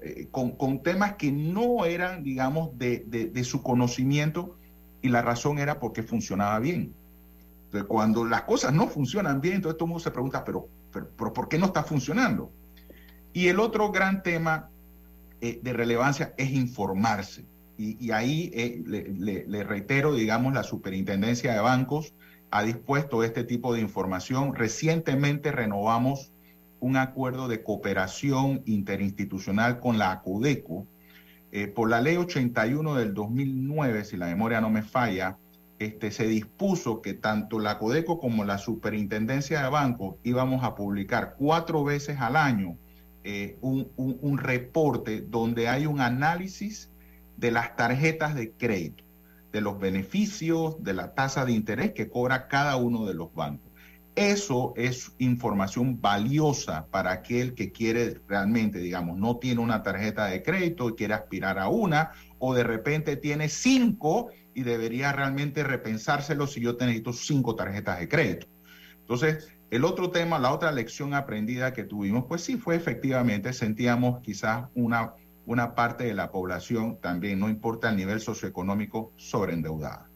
[0.03, 4.57] eh, con, con, temas que no eran, digamos, de su conocimiento
[5.03, 6.95] y la razón era porque funcionaba bien.
[7.71, 11.33] Entonces, cuando las cosas no funcionan bien, entonces todo el mundo se pregunta, pero, pero,
[11.33, 12.51] ¿por qué no está funcionando?
[13.33, 14.71] Y el otro gran tema
[15.41, 17.47] eh, de relevancia es informarse.
[17.79, 18.83] Y, ahí eh,
[19.47, 22.13] le, reitero, digamos, la superintendencia de bancos
[22.51, 24.53] ha dispuesto este tipo de información.
[24.57, 26.33] Recientemente renovamos
[26.81, 30.89] un acuerdo de cooperación interinstitucional con la ACODECO.
[31.53, 35.39] Eh, por la ley 81 del 2009, si la memoria no me falla,
[35.81, 41.37] este, se dispuso que tanto la Codeco como la Superintendencia de Bancos íbamos a publicar
[41.39, 42.77] cuatro veces al año
[43.25, 46.91] eh, un, reporte donde hay un análisis
[47.39, 49.05] de las tarjetas de crédito,
[49.53, 53.71] de los beneficios, de la tasa de interés que cobra cada uno de los bancos.
[54.17, 60.43] Eso es información valiosa para aquel que quiere realmente, digamos, no tiene una tarjeta de
[60.43, 66.47] crédito y quiere aspirar a una, o de repente tiene cinco y debería realmente repensárselo
[66.47, 68.47] si yo necesito cinco tarjetas de crédito.
[69.01, 74.21] Entonces, el otro tema, la otra lección aprendida que tuvimos, pues sí fue efectivamente, sentíamos
[74.21, 75.15] quizás una,
[75.47, 80.11] una parte de la población también, no importa el nivel socioeconómico, sobreendeudada.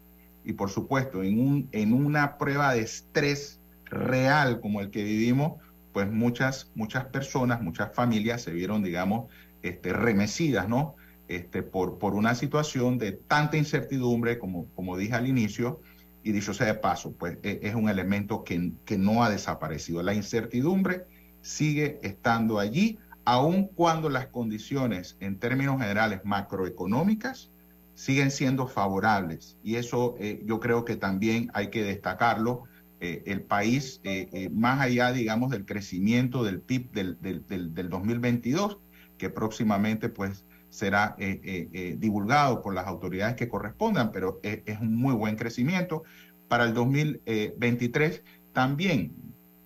[0.44, 5.54] Y por supuesto, en, un, en una prueba de estrés real como el que vivimos,
[5.94, 10.96] pues muchas, muchas personas, muchas familias se vieron, digamos, este, remecidas, ¿no?
[11.26, 15.80] Este, por, por una situación de tanta incertidumbre, como, como dije al inicio,
[16.22, 20.02] y dicho sea de paso, pues e, es un elemento que, que no ha desaparecido.
[20.02, 21.04] La incertidumbre
[21.40, 27.50] sigue estando allí, aun cuando las condiciones en términos generales macroeconómicas
[27.94, 29.56] siguen siendo favorables.
[29.62, 32.64] Y eso eh, yo creo que también hay que destacarlo.
[33.00, 37.90] Eh, el país, eh, más allá, digamos, del crecimiento del PIB del, del, del, del
[37.90, 38.78] 2022,
[39.18, 44.80] que próximamente pues será eh, eh, eh, divulgado por las autoridades que correspondan, pero es,
[44.80, 46.02] un muy buen crecimiento.
[46.48, 49.12] Para el 2023 también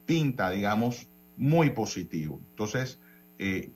[0.04, 2.40] pinta, digamos, muy positivo.
[2.50, 3.00] Entonces,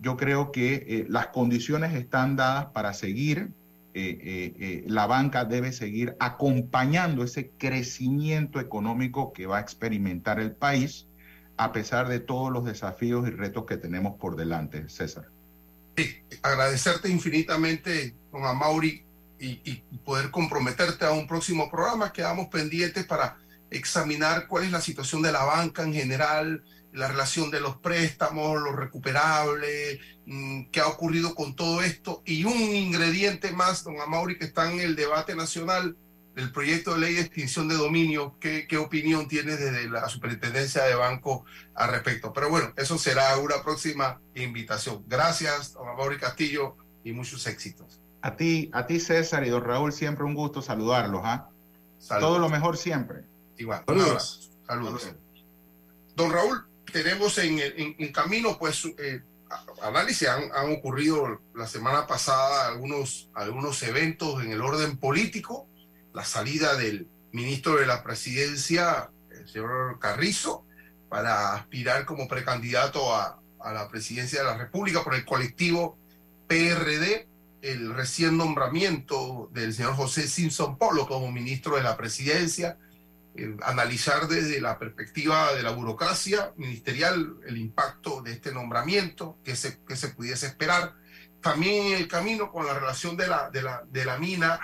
[0.01, 3.53] yo creo que las condiciones están dadas para seguir
[3.95, 11.07] la banca debe seguir acompañando ese crecimiento económico que va a experimentar el país
[11.57, 15.32] a pesar de todos los desafíos y retos que tenemos por delante, César.
[16.43, 19.05] Agradecerte infinitamente, don Amauri,
[19.39, 22.13] y, y, poder comprometerte a un próximo programa.
[22.13, 23.37] Quedamos pendientes para
[23.71, 28.61] examinar cuál es la situación de la banca en general, la relación de los préstamos,
[28.61, 32.23] los recuperables, mm, qué ha ocurrido con todo esto.
[32.25, 35.97] Y un ingrediente más, don Amauri, que está en el debate nacional,
[36.35, 40.85] del proyecto de ley de extinción de dominio, ¿qué, qué opinión tienes desde la superintendencia
[40.85, 42.33] de banco al respecto?
[42.33, 45.05] Pero bueno, eso será una próxima invitación.
[45.07, 48.01] Gracias, don Mauri Castillo, y muchos éxitos.
[48.23, 51.23] A ti, a ti César y don Raúl, siempre un gusto saludarlos.
[51.25, 51.49] ¿ah?
[52.21, 53.25] Todo lo mejor siempre.
[53.59, 54.51] Igual, saludos.
[54.67, 55.15] Saludos.
[56.15, 57.59] Don Raúl, tenemos en,
[57.99, 59.23] en, camino, pues, eh,
[59.83, 60.29] análisis.
[60.29, 65.69] Han, han, ocurrido la semana pasada algunos, algunos eventos en el orden político
[66.15, 70.65] la salida del ministro de la presidencia, el señor Carrizo,
[71.09, 75.97] para aspirar como precandidato a, la presidencia de la República por el colectivo
[76.49, 77.29] PRD,
[77.63, 82.77] el recién nombramiento del señor José Simpson Polo como ministro de la presidencia,
[83.63, 89.79] analizar desde la perspectiva de la burocracia ministerial el impacto de este nombramiento, que se,
[89.87, 90.95] que se pudiese esperar.
[91.41, 94.59] También el camino con la relación de la, de la, de la mina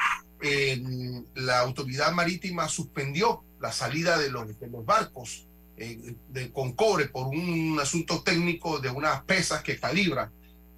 [1.35, 4.46] la autoridad marítima suspendió la salida de los,
[4.85, 5.46] barcos
[5.77, 10.31] eh, de, con cobre por un asunto técnico de unas pesas que calibran.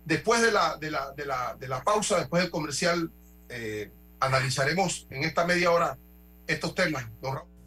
[0.05, 3.11] Después de la, de la, de la, de la pausa, después del comercial,
[3.49, 5.99] eh, analizaremos en esta media hora
[6.47, 7.05] estos temas.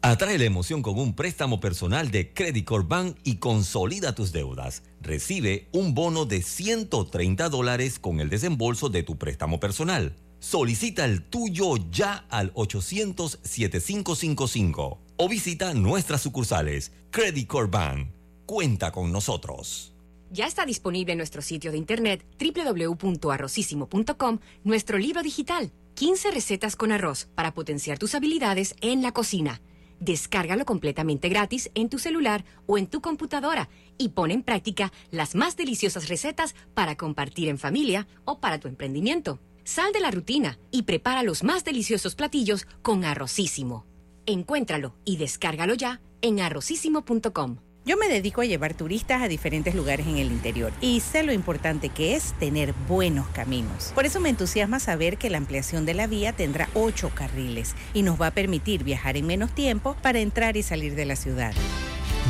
[0.02, 4.82] Atrae la emoción con un préstamo personal de Credit Corp Bank y consolida tus deudas.
[5.00, 10.14] Recibe un bono de 130 dólares con el desembolso de tu préstamo personal.
[10.44, 16.92] Solicita el tuyo ya al 800-7555 o visita nuestras sucursales.
[17.10, 18.10] Credit Core Bank.
[18.44, 19.94] Cuenta con nosotros.
[20.30, 26.92] Ya está disponible en nuestro sitio de internet www.arrocísimo.com nuestro libro digital, 15 recetas con
[26.92, 29.62] arroz para potenciar tus habilidades en la cocina.
[29.98, 35.36] Descárgalo completamente gratis en tu celular o en tu computadora y pon en práctica las
[35.36, 39.40] más deliciosas recetas para compartir en familia o para tu emprendimiento.
[39.64, 43.86] Sal de la rutina y prepara los más deliciosos platillos con Arrocísimo.
[44.26, 47.56] Encuéntralo y descárgalo ya en arrocísimo.com.
[47.86, 51.32] Yo me dedico a llevar turistas a diferentes lugares en el interior y sé lo
[51.32, 53.92] importante que es tener buenos caminos.
[53.94, 58.02] Por eso me entusiasma saber que la ampliación de la vía tendrá ocho carriles y
[58.02, 61.54] nos va a permitir viajar en menos tiempo para entrar y salir de la ciudad.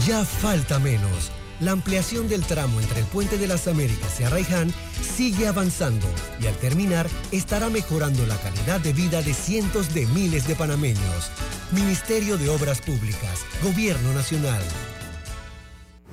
[0.07, 1.33] Ya falta menos.
[1.61, 6.07] La ampliación del tramo entre el Puente de las Américas y Arraiján sigue avanzando
[6.41, 11.31] y al terminar estará mejorando la calidad de vida de cientos de miles de panameños.
[11.71, 14.63] Ministerio de Obras Públicas, Gobierno Nacional.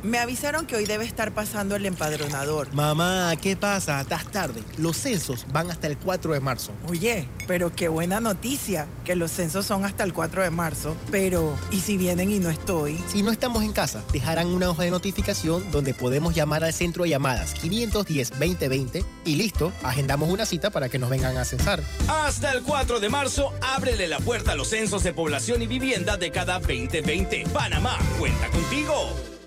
[0.03, 2.73] Me avisaron que hoy debe estar pasando el empadronador.
[2.73, 4.01] Mamá, ¿qué pasa?
[4.01, 4.63] Estás tarde.
[4.77, 6.71] Los censos van hasta el 4 de marzo.
[6.89, 10.95] Oye, pero qué buena noticia, que los censos son hasta el 4 de marzo.
[11.11, 12.99] Pero, ¿y si vienen y no estoy?
[13.07, 17.03] Si no estamos en casa, dejarán una hoja de notificación donde podemos llamar al centro
[17.03, 21.79] de llamadas 510-2020 y listo, agendamos una cita para que nos vengan a censar.
[22.07, 26.17] Hasta el 4 de marzo, ábrele la puerta a los censos de población y vivienda
[26.17, 27.43] de cada 2020.
[27.53, 29.40] Panamá, cuenta contigo.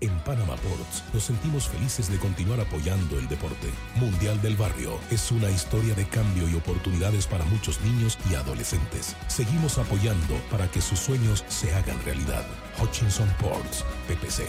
[0.00, 3.68] En Panama Ports nos sentimos felices de continuar apoyando el deporte.
[3.96, 9.14] Mundial del Barrio es una historia de cambio y oportunidades para muchos niños y adolescentes.
[9.28, 12.46] Seguimos apoyando para que sus sueños se hagan realidad.
[12.80, 14.48] Hutchinson Ports, PPC.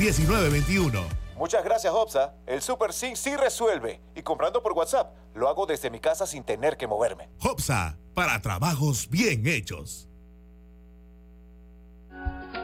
[0.00, 1.04] 6550-1921.
[1.36, 2.34] Muchas gracias, Hopsa.
[2.46, 4.00] El Super Sync sí resuelve.
[4.14, 7.28] Y comprando por WhatsApp, lo hago desde mi casa sin tener que moverme.
[7.40, 10.08] Hopsa, para trabajos bien hechos.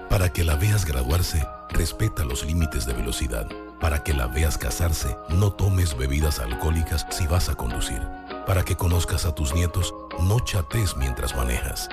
[0.09, 3.49] Para que la veas graduarse, respeta los límites de velocidad.
[3.80, 8.01] Para que la veas casarse, no tomes bebidas alcohólicas si vas a conducir.
[8.47, 11.89] Para que conozcas a tus nietos, no chates mientras manejas.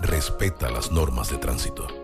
[0.00, 2.03] Respeta las normas de tránsito.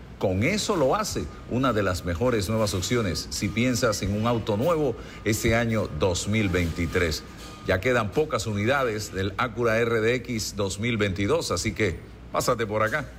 [0.21, 4.55] con eso lo hace una de las mejores nuevas opciones si piensas en un auto
[4.55, 4.95] nuevo
[5.25, 7.23] este año 2023.
[7.65, 11.99] Ya quedan pocas unidades del Acura RDX 2022, así que
[12.31, 13.09] pásate por acá.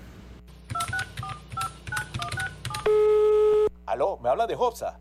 [3.85, 5.01] Aló, ¿me habla de Hopsa?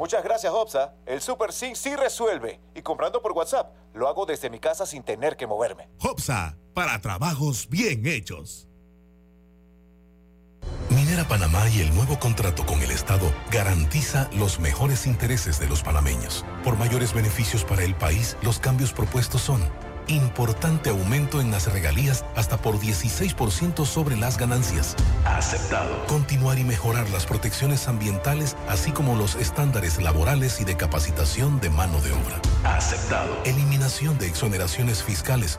[0.00, 0.94] Muchas gracias, Hopsa.
[1.04, 2.58] El Super Sync sí resuelve.
[2.74, 5.90] Y comprando por WhatsApp, lo hago desde mi casa sin tener que moverme.
[6.00, 8.66] Hopsa, para trabajos bien hechos.
[10.88, 15.82] Minera Panamá y el nuevo contrato con el Estado garantiza los mejores intereses de los
[15.82, 16.46] panameños.
[16.64, 19.60] Por mayores beneficios para el país, los cambios propuestos son
[20.10, 24.96] importante aumento en las regalías hasta por 16% sobre las ganancias.
[25.24, 26.06] Aceptado.
[26.06, 31.70] Continuar y mejorar las protecciones ambientales, así como los estándares laborales y de capacitación de
[31.70, 32.40] mano de obra.
[32.64, 33.36] Aceptado.
[33.44, 35.58] Eliminación de exoneraciones fiscales.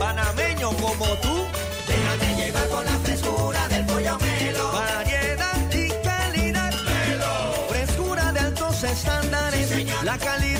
[0.00, 1.34] Panameño como tú.
[1.86, 4.72] Déjate llevar por la frescura del pollo melo.
[4.72, 6.72] Variedad y calidad.
[6.88, 7.32] Melo.
[7.68, 9.68] Frescura de altos estándares.
[10.02, 10.59] la calidad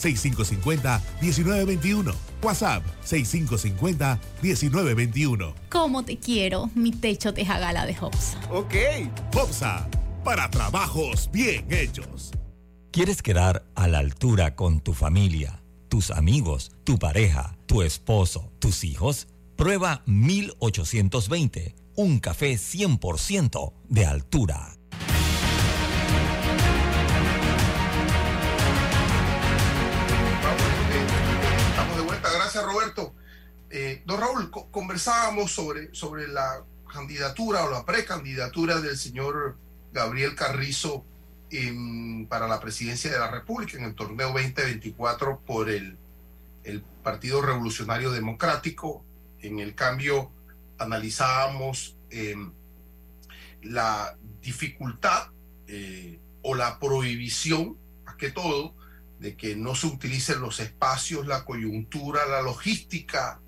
[0.00, 2.14] 6550-1921.
[2.42, 5.54] WhatsApp 6550-1921.
[5.68, 6.70] ¿Cómo te quiero?
[6.74, 8.40] Mi techo te jagala de Hopsa.
[8.50, 8.74] Ok.
[9.34, 9.88] Hopsa,
[10.24, 12.32] para trabajos bien hechos.
[12.90, 18.82] ¿Quieres quedar a la altura con tu familia, tus amigos, tu pareja, tu esposo, tus
[18.82, 19.28] hijos?
[19.54, 24.79] Prueba 1820, un café 100% de altura.
[32.62, 33.14] Roberto.
[33.70, 39.56] Eh, don Raúl, co- conversábamos sobre, sobre la candidatura o la precandidatura del señor
[39.92, 41.04] Gabriel Carrizo
[42.28, 45.98] para la presidencia de la República en el torneo 2024 por el,
[46.64, 49.04] el Partido Revolucionario Democrático.
[49.40, 50.30] En el cambio,
[50.78, 52.52] analizábamos em,
[53.62, 55.28] la dificultad
[55.66, 58.74] eh, o la prohibición, más que todo,
[59.20, 63.40] de que no se utilicen los espacios, la coyuntura, la logística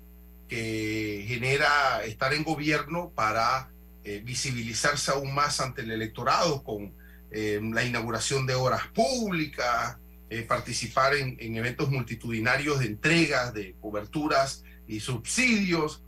[0.47, 3.71] que genera estar en gobierno para
[4.03, 6.93] eh, visibilizarse aún más ante el electorado con
[7.31, 9.97] eh, la inauguración de obras públicas,
[10.29, 16.03] eh, participar en, en eventos multitudinarios de entregas, de coberturas y subsidios,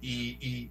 [0.00, 0.70] y,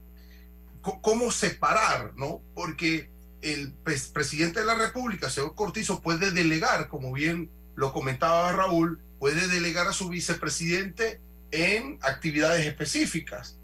[1.01, 2.41] cómo separar, ¿no?
[2.53, 3.09] Porque
[3.41, 8.99] el pres- presidente de la República, señor Cortizo, puede delegar, como bien lo comentaba Raúl,
[9.19, 11.19] puede delegar a su vicepresidente
[11.51, 13.57] en actividades específicas.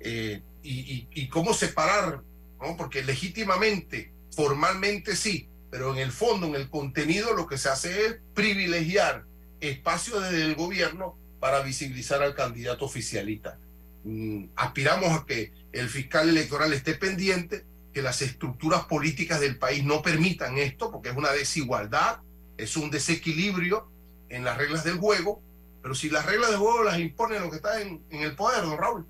[0.00, 2.22] Eh, y, cómo separar,
[2.60, 2.76] ¿no?
[2.76, 8.06] Porque legítimamente, formalmente sí, pero en el fondo, en el contenido, lo que se hace
[8.06, 9.24] es privilegiar
[9.60, 13.58] espacios desde el gobierno para visibilizar al candidato oficialista.
[14.04, 19.84] Mm, aspiramos a que el fiscal electoral esté pendiente, que las estructuras políticas del país
[19.84, 22.20] no permitan esto, porque es una desigualdad,
[22.56, 23.88] es un desequilibrio
[24.28, 25.42] en las reglas del juego,
[25.82, 28.62] pero si las reglas del juego las impone lo que está en, en el poder,
[28.62, 29.06] don Raúl.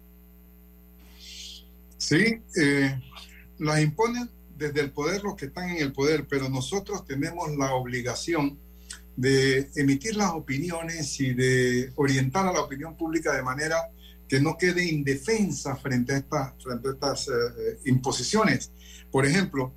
[1.97, 3.01] Sí, eh,
[3.59, 7.73] las imponen desde el poder los que están en el poder, pero nosotros tenemos la
[7.75, 8.59] obligación
[9.17, 13.77] de emitir las opiniones y de orientar a la opinión pública de manera
[14.29, 18.73] que no quede indefensa frente a, frente a estas eh, imposiciones.
[19.11, 19.73] Por ejemplo,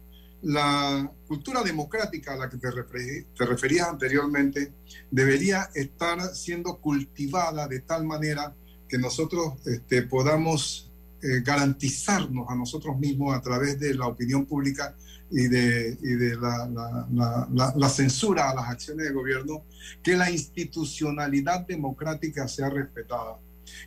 [0.48, 4.72] la cultura democrática a la que te, referí- te referías anteriormente
[5.12, 8.56] debería estar siendo cultivada de tal manera
[8.88, 10.90] que nosotros este, podamos
[11.22, 14.96] eh, garantizarnos a nosotros mismos a través de la opinión pública
[15.30, 19.66] y de, y de la, la- la- la- censura a las acciones de gobierno,
[20.02, 23.38] que la institucionalidad democrática sea respetada,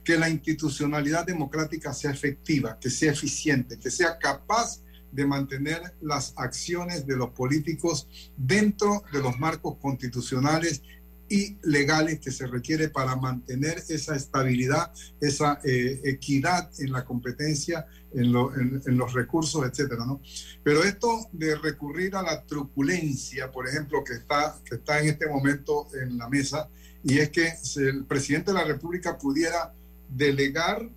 [0.04, 4.82] que la institucionalidad democrática sea efectiva, que sea eficiente, que sea capaz
[5.12, 10.82] de mantener las acciones de los políticos dentro de los marcos constitucionales
[11.28, 17.86] y legales que se requiere para mantener esa estabilidad, esa eh, equidad en la competencia,
[18.12, 20.20] en, en- los recursos, etcétera, ¿no?
[20.64, 25.28] Pero esto de recurrir a la truculencia, por ejemplo, que está, que está en este
[25.28, 26.68] momento en la mesa,
[27.04, 29.72] y es que el presidente de la República pudiera
[30.08, 30.90] delegar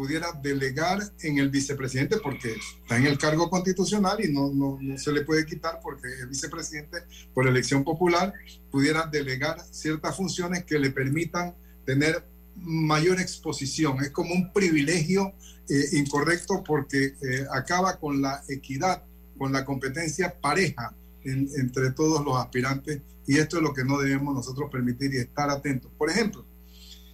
[0.00, 5.12] pudiera delegar en el vicepresidente porque está en el cargo constitucional y no, no, se
[5.12, 7.00] le puede quitar porque el vicepresidente
[7.34, 8.32] por elección popular
[8.70, 12.24] pudiera delegar ciertas funciones que le permitan tener
[12.56, 14.02] mayor exposición.
[14.02, 15.34] Es como un privilegio
[15.68, 19.04] eh, incorrecto porque eh, acaba con la equidad,
[19.36, 20.94] con la competencia pareja
[21.24, 25.18] en- entre todos los aspirantes y esto es lo que no debemos nosotros permitir y
[25.18, 25.92] estar atentos.
[25.98, 26.46] Por ejemplo,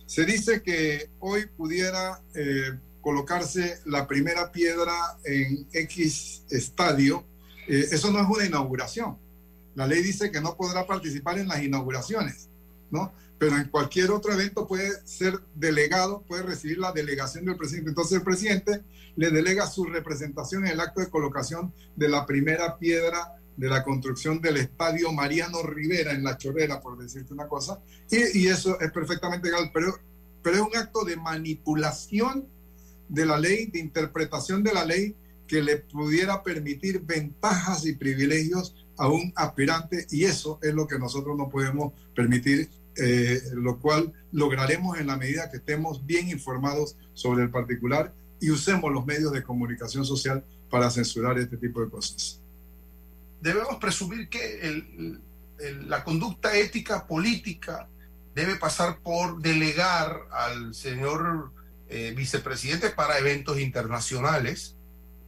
[0.06, 4.92] se dice que hoy pudiera eh, colocarse la primera piedra
[5.24, 7.24] en X estadio.
[7.68, 9.18] Eh, eso no es una inauguración.
[9.74, 12.48] La ley dice que no podrá participar en las inauguraciones,
[12.90, 13.12] ¿no?
[13.38, 17.90] Pero en cualquier otro evento puede ser delegado, puede recibir la delegación del presidente.
[17.90, 18.82] Entonces el presidente
[19.16, 23.82] le delega su representación en el acto de colocación de la primera piedra de la
[23.82, 27.80] construcción del estadio Mariano Rivera en La Chorrera, por decirte una cosa,
[28.10, 29.98] y, y eso es perfectamente legal, pero,
[30.42, 32.46] pero es un acto de manipulación
[33.08, 35.14] de la ley, de interpretación de la ley
[35.46, 40.98] que le pudiera permitir ventajas y privilegios a un aspirante y eso es lo que
[40.98, 46.96] nosotros no podemos permitir, eh, lo cual lograremos en la medida que estemos bien informados
[47.14, 51.90] sobre el particular y usemos los medios de comunicación social para censurar este tipo de
[51.90, 52.40] cosas.
[53.40, 55.20] Debemos presumir que el-
[55.58, 57.88] el- la conducta ética política
[58.34, 61.52] debe pasar por delegar al señor
[61.88, 64.76] eh, vicepresidentes para eventos internacionales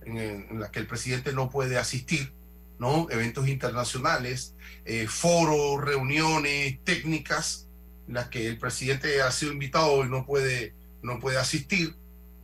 [0.05, 2.33] en, en los que el presidente no puede asistir,
[2.81, 3.07] ¿no?
[3.11, 4.55] Eventos internacionales,
[4.85, 7.69] eh, foros, reuniones técnicas
[8.09, 11.95] en las que el presidente ha sido invitado y no puede, no puede asistir,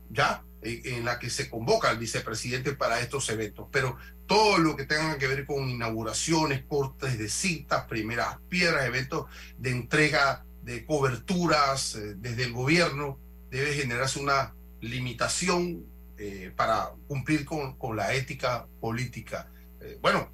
[0.09, 0.41] ¿ya?
[0.61, 3.67] en la que se convoca al vicepresidente para estos eventos.
[3.71, 3.97] Pero
[4.27, 9.25] todo lo que tenga que ver con inauguraciones, cortes de citas, primeras piedras, eventos
[9.57, 13.19] de entrega de coberturas eh, desde el gobierno,
[13.51, 15.85] debe generarse una limitación
[16.17, 19.51] eh, para cumplir con, con, la ética política.
[19.81, 20.31] Eh, bueno,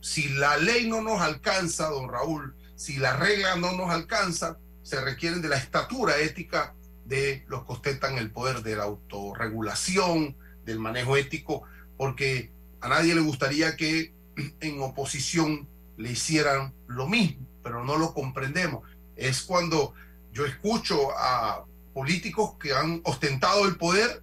[0.00, 5.00] si la ley no nos alcanza, don Raúl, si la regla no nos alcanza, se
[5.00, 6.74] requieren de la estatura ética
[7.04, 11.62] de los que ostentan el poder de la autorregulación, del manejo ético,
[11.96, 12.52] porque
[12.84, 14.12] a nadie le gustaría que
[14.60, 15.66] en oposición
[15.96, 18.82] le hicieran lo mismo, pero no lo comprendemos.
[19.16, 19.94] Es cuando
[20.32, 21.64] yo escucho a
[21.94, 24.22] políticos que han ostentado el poder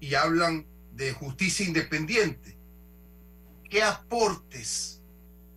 [0.00, 2.58] y hablan de justicia independiente.
[3.70, 5.00] ¿Qué aportes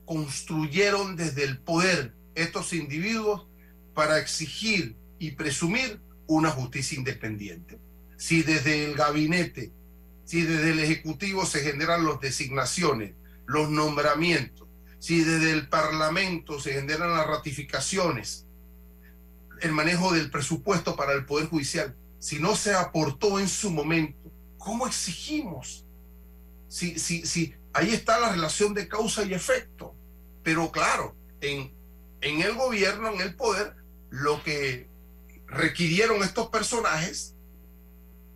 [0.05, 3.45] construyeron desde el poder estos individuos
[3.93, 7.77] para exigir y presumir una justicia independiente.
[8.15, 9.73] Si desde el gabinete,
[10.28, 13.13] si desde el Ejecutivo se generan las designaciones,
[13.45, 14.67] los nombramientos,
[14.99, 18.45] si desde el Parlamento se generan las ratificaciones,
[19.61, 24.30] el manejo del presupuesto para el Poder Judicial, si no se aportó en su momento,
[24.57, 25.86] ¿cómo exigimos?
[26.67, 29.95] Si, si, si ahí está la relación de causa y efecto.
[30.43, 31.73] Pero claro, en,
[32.19, 33.78] en el gobierno, en el poder,
[34.09, 34.89] lo que
[35.45, 37.34] requirieron estos personajes,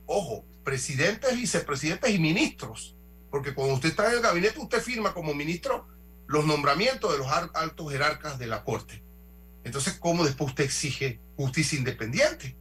[0.05, 2.95] ojo, presidentes, vicepresidentes y ministros,
[3.29, 5.87] porque cuando usted está en el gabinete, usted firma como ministro
[6.27, 9.03] los nombramientos de los altos jerarcas de la Corte.
[9.63, 12.57] Entonces, ¿cómo después usted exige justicia independiente?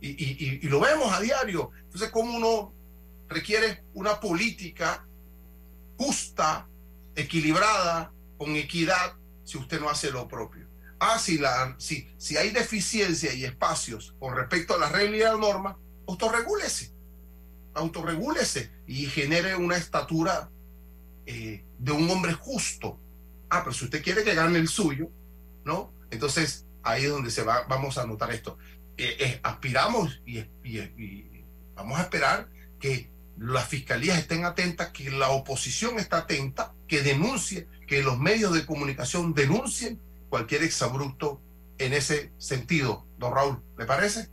[0.00, 1.70] Y, lo vemos a diario.
[1.82, 2.72] Entonces, ¿cómo uno
[3.28, 5.06] requiere una política
[5.98, 6.68] justa,
[7.14, 10.70] equilibrada, con equidad, si usted no hace lo propio?
[11.00, 15.22] ah, si, la, si, si hay deficiencia y espacios con respecto a la regla y
[15.22, 16.92] a la norma, autorregúlese,
[17.80, 20.50] autorregúlese y genere una estatura
[21.26, 22.98] eh, de un hombre justo.
[23.48, 25.10] Ah, pero si usted quiere que gane el suyo,
[25.64, 25.92] ¿no?
[26.10, 28.58] Entonces ahí es donde se va, vamos a notar esto.
[28.96, 35.30] Eh, eh, aspiramos y, y, vamos a esperar que las fiscalías estén atentas, que la
[35.30, 41.40] oposición esté atenta, que denuncie, que los medios de comunicación denuncien cualquier exabrupto
[41.78, 44.28] en ese sentido, don Raúl, ¿le parece?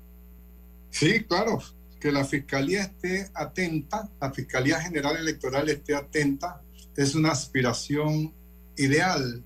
[0.89, 1.61] Sí, claro,
[1.99, 6.61] que la Fiscalía esté atenta, la Fiscalía General Electoral esté atenta,
[6.95, 8.33] es una aspiración
[8.77, 9.43] ideal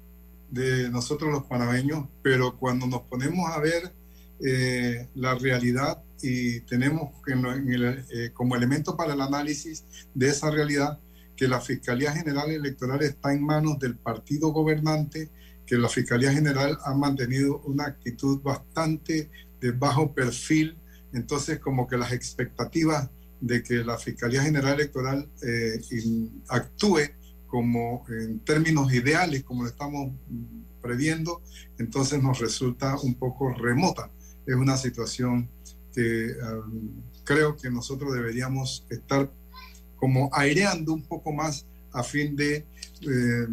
[0.49, 3.93] de nosotros los panameños, pero cuando nos ponemos a ver
[4.43, 10.99] eh, la realidad y tenemos eh, como elemento para el análisis de esa realidad
[11.35, 15.29] que la Fiscalía General Electoral está en manos del partido gobernante
[15.65, 19.29] que la Fiscalía General ha mantenido una actitud bastante
[19.61, 20.77] de bajo perfil,
[21.13, 23.09] entonces como que las expectativas
[23.39, 25.81] de que la Fiscalía General Electoral eh,
[26.47, 26.99] actúe
[27.47, 30.11] como en términos ideales, como lo estamos
[30.81, 31.41] previendo,
[31.77, 34.09] entonces nos resulta un poco remota.
[34.45, 35.49] Es una situación
[35.93, 36.33] que
[37.23, 39.29] creo que nosotros deberíamos estar
[39.97, 42.65] como aireando un poco más a fin de
[43.01, 43.47] eh,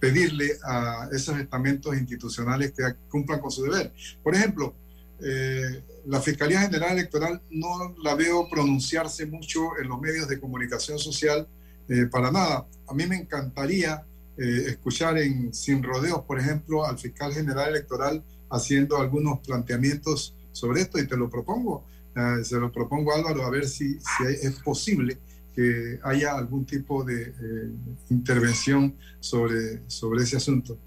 [0.00, 3.92] pedirle a esos estamentos institucionales que cumplan con su deber.
[4.22, 4.74] Por ejemplo,
[5.20, 10.98] eh, la Fiscalía General Electoral no la veo pronunciarse mucho en los medios de comunicación
[10.98, 11.46] social
[11.88, 12.66] eh, para nada.
[12.88, 14.04] A mí me encantaría
[14.36, 20.82] eh, escuchar en Sin Rodeos, por ejemplo, al fiscal general electoral haciendo algunos planteamientos sobre
[20.82, 21.84] esto y te lo propongo.
[22.44, 23.98] se lo propongo Álvaro a ver si,
[24.40, 25.18] es posible
[25.52, 27.32] que haya algún tipo de
[28.10, 30.78] intervención sobre, sobre ese asunto.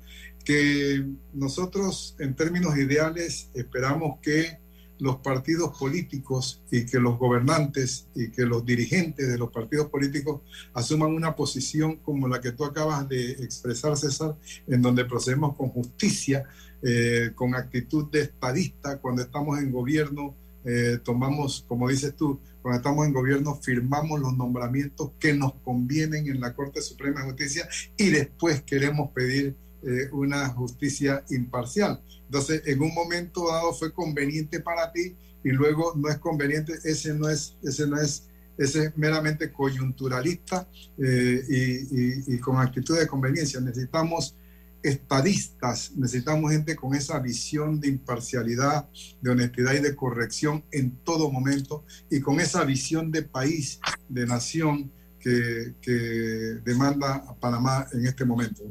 [0.48, 4.60] Que nosotros, en términos ideales, esperamos que
[5.00, 10.42] los partidos políticos y que los gobernantes y que los dirigentes de los partidos políticos
[10.74, 14.38] asuman una posición como la que tú acabas de expresar, César,
[14.68, 16.46] en donde procedemos con justicia,
[16.82, 20.34] eh, con actitud de estadista, cuando estamos en gobierno,
[20.64, 26.28] eh, tomamos, como dices tú, cuando estamos en gobierno, firmamos los nombramientos que nos convienen
[26.28, 27.68] en la Corte Suprema de Justicia
[27.98, 29.56] y después queremos pedir
[29.88, 32.04] eh, una justicia imparcial.
[32.26, 35.16] Entonces, en un momento dado fue conveniente para ti
[35.46, 38.28] y luego no es conveniente, ese no es, ese no es,
[38.58, 40.68] ese meramente coyunturalista
[40.98, 43.62] eh, y, con actitud de conveniencia.
[43.62, 44.36] Necesitamos
[44.84, 48.90] estadistas, necesitamos gente con esa visión de imparcialidad,
[49.22, 53.80] de honestidad y de corrección en todo momento y con esa visión de país,
[54.10, 58.64] de nación que demanda a Panamá en este momento.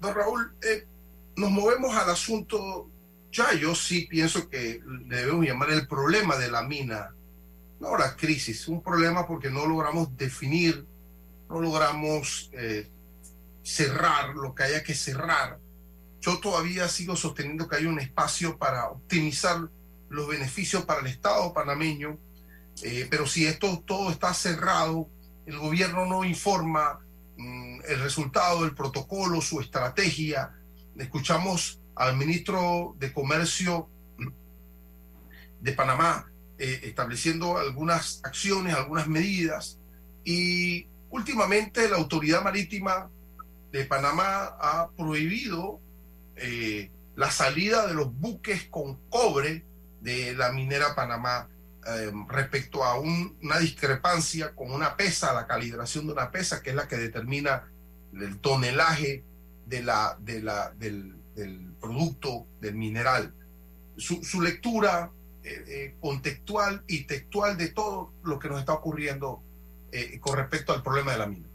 [0.00, 0.86] Don, Raúl, eh,
[1.36, 2.90] nos movemos al asunto,
[3.32, 7.14] ya yo sí pienso que debemos llamar el problema de la mina,
[7.80, 10.84] no la crisis, un problema porque no logramos definir,
[11.48, 12.50] no logramos...
[12.52, 12.90] Eh,
[13.68, 15.58] cerrar lo que haya que cerrar.
[16.20, 19.68] Yo todavía sigo sosteniendo que hay un espacio para optimizar
[20.08, 22.18] los beneficios para el Estado panameño,
[22.82, 25.08] eh, pero si esto todo está cerrado,
[25.44, 27.00] el gobierno no informa
[27.38, 30.52] el resultado del protocolo, su estrategia.
[30.96, 33.88] Escuchamos al ministro de Comercio
[35.60, 39.78] de Panamá eh, estableciendo algunas acciones, algunas medidas,
[40.24, 43.10] y últimamente la autoridad marítima
[43.70, 45.80] de Panamá ha prohibido
[46.36, 49.64] eh, la salida de los buques con cobre
[50.00, 51.48] de la minera Panamá
[51.96, 56.76] eh, respecto a una discrepancia con una pesa, la calibración de una pesa, que es
[56.76, 57.70] la que determina
[58.12, 59.24] el tonelaje
[59.66, 61.14] de la, de la, del,
[61.80, 63.34] producto, del mineral.
[63.96, 65.10] Su, lectura
[65.42, 69.42] eh, contextual y textual de todo lo que nos está ocurriendo
[70.20, 71.48] con respecto al problema de la mina.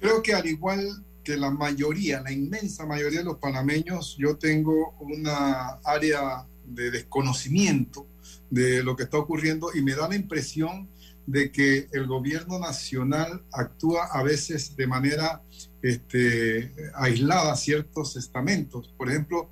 [0.00, 4.94] Creo que al igual que la mayoría, la inmensa mayoría de los panameños, yo tengo
[5.00, 8.06] una área de desconocimiento
[8.52, 10.90] de lo que está ocurriendo y me da la impresión
[11.26, 15.42] de que el gobierno nacional actúa a veces de manera
[15.80, 18.92] este, aislada ciertos estamentos.
[18.98, 19.50] Por ejemplo,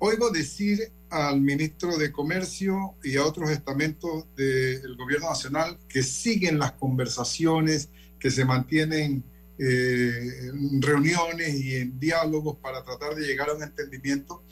[0.00, 6.58] oigo decir al ministro de Comercio y a otros estamentos del gobierno nacional que siguen
[6.58, 9.22] las conversaciones, que se mantienen
[9.56, 10.50] eh,
[10.80, 14.42] reuniones y en diálogos para tratar de llegar a un entendimiento.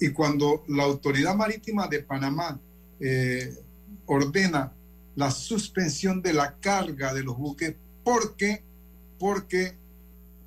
[0.00, 2.60] Y cuando la Autoridad Marítima de Panamá
[3.00, 3.56] eh,
[4.06, 4.72] ordena
[5.16, 7.74] la suspensión de la carga de los buques.
[8.04, 8.62] Porque,
[9.18, 9.76] porque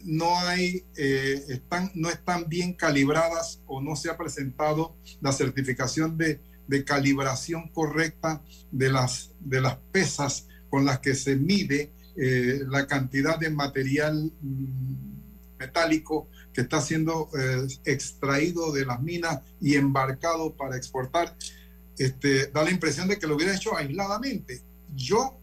[0.03, 6.17] no hay, eh, están, no están bien calibradas o no se ha presentado la certificación
[6.17, 8.41] de, de calibración correcta
[8.71, 14.31] de las, de las pesas con las que se mide eh, la cantidad de material
[14.41, 17.29] mm, metálico que está siendo
[17.83, 21.35] extraído de las minas y embarcado para exportar,
[21.97, 24.61] este, da la impresión de que lo hubiera hecho aisladamente.
[24.95, 25.39] Yo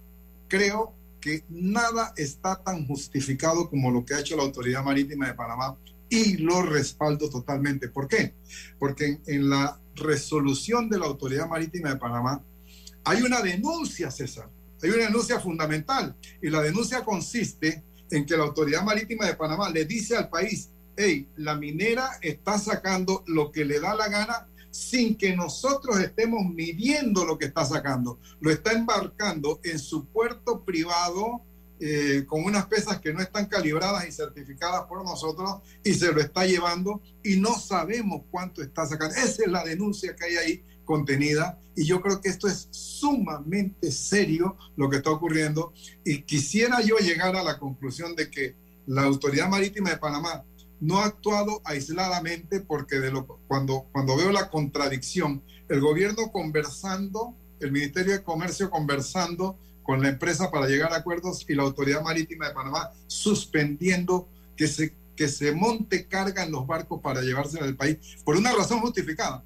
[0.49, 5.35] creo que nada está tan justificado como lo que ha hecho la Autoridad Marítima de
[5.35, 5.77] Panamá
[6.09, 7.89] y lo respaldo totalmente.
[7.89, 8.35] ¿Por qué?
[8.79, 12.43] Porque en la resolución de la Autoridad Marítima de Panamá
[13.05, 14.49] hay una denuncia, César,
[14.83, 19.71] hay una denuncia fundamental y la denuncia consiste en que la Autoridad Marítima de Panamá
[19.71, 24.49] le dice al país, hey, la minera está sacando lo que le da la gana
[24.71, 28.19] sin que nosotros estemos midiendo lo que está sacando.
[28.41, 31.43] Lo está embarcando en su puerto privado
[31.83, 36.21] eh, con unas pesas que no están calibradas y certificadas por nosotros y se lo
[36.21, 39.15] está llevando y no sabemos cuánto está sacando.
[39.15, 43.91] Esa es la denuncia que hay ahí contenida y yo creo que esto es sumamente
[43.93, 45.73] serio lo que está ocurriendo
[46.05, 48.57] y quisiera yo llegar a la conclusión de que
[48.87, 50.45] la Autoridad Marítima de Panamá
[50.81, 53.01] no ha actuado aisladamente porque
[53.47, 60.09] cuando, cuando veo la contradicción, el gobierno conversando, el Ministerio de Comercio conversando con la
[60.09, 65.29] empresa para llegar a acuerdos y la Autoridad Marítima de Panamá suspendiendo que se, que
[65.29, 69.45] se monte carga en los barcos para llevársela al país por una razón justificada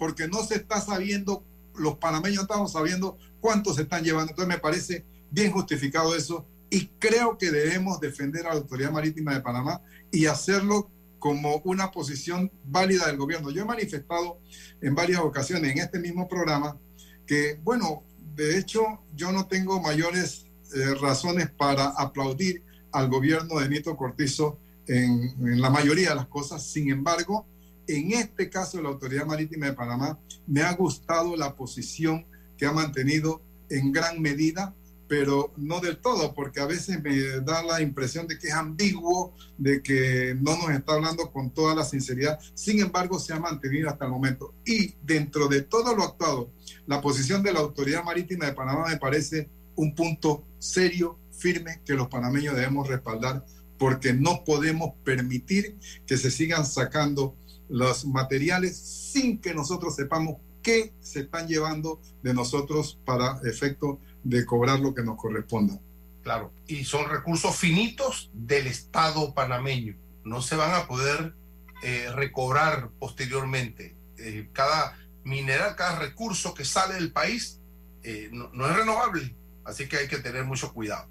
[0.00, 1.44] porque no se está sabiendo,
[1.74, 4.32] los panameños estamos sabiendo cuánto se están llevando.
[4.32, 9.34] Entonces me parece bien justificado eso y creo que debemos defender a la Autoridad Marítima
[9.34, 13.50] de Panamá y hacerlo como una posición válida del gobierno.
[13.50, 14.38] Yo he manifestado
[14.80, 16.78] en varias ocasiones en este mismo programa
[17.26, 18.04] que, bueno,
[18.34, 22.62] de hecho yo no tengo mayores eh, razones para aplaudir
[22.92, 26.64] al gobierno de Nito Cortizo en, en, la mayoría de las cosas.
[26.64, 27.46] Sin embargo,
[27.86, 32.66] en este caso de la Autoridad Marítima de Panamá, me ha gustado la posición que
[32.66, 34.74] ha mantenido en gran medida,
[35.10, 39.34] pero no del todo, porque a veces me da la impresión de que es ambiguo,
[39.58, 42.38] de que no nos está hablando con toda la sinceridad.
[42.54, 44.54] Sin embargo, se ha mantenido hasta el momento.
[44.64, 46.52] Y dentro de todo lo actuado,
[46.86, 51.94] la posición de la Autoridad Marítima de Panamá me parece un punto serio, firme, que
[51.94, 53.44] los panameños debemos respaldar,
[53.80, 57.34] porque no podemos permitir que se sigan sacando
[57.68, 64.44] los materiales sin que nosotros sepamos qué se están llevando de nosotros para efecto de
[64.44, 65.78] cobrar lo que nos corresponda.
[66.22, 69.96] Claro, y son recursos finitos del Estado panameño.
[70.24, 71.34] no se van a poder
[71.82, 73.96] eh, recobrar posteriormente.
[74.18, 77.60] Eh, cada mineral, cada recurso que sale del país
[78.02, 81.08] eh, no, es renovable, así que hay que tener mucho cuidado.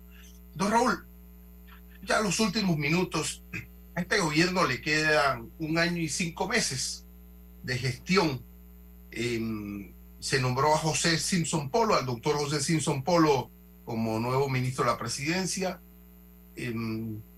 [0.54, 1.08] Don Raúl,
[2.04, 3.44] ya los últimos minutos,
[3.96, 7.06] a este gobierno le quedan un año y cinco meses
[7.64, 8.44] de gestión.
[10.20, 13.50] Se nombró a José Simpson Polo, al doctor José Simpson Polo,
[13.86, 15.82] como nuevo ministro de la presidencia.
[16.56, 16.74] Eh,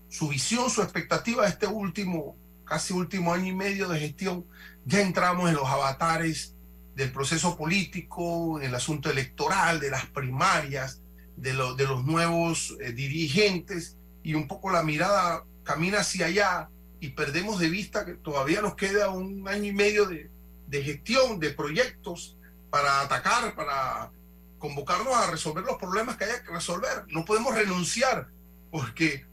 [0.08, 4.44] su visión, su expectativa de este último, casi último año y medio de gestión,
[4.84, 6.54] ya entramos en los avatares
[6.94, 11.00] del proceso político, en el asunto electoral, de las primarias,
[11.36, 16.68] de, lo, de los nuevos eh, dirigentes, y un poco la mirada camina hacia allá
[17.00, 20.30] y perdemos de vista que todavía nos queda un año y medio de,
[20.68, 22.36] de gestión, de proyectos
[22.72, 24.10] para atacar, para
[24.58, 27.04] convocarnos a resolver los problemas que haya que resolver.
[27.08, 28.28] No podemos renunciar
[28.70, 29.26] porque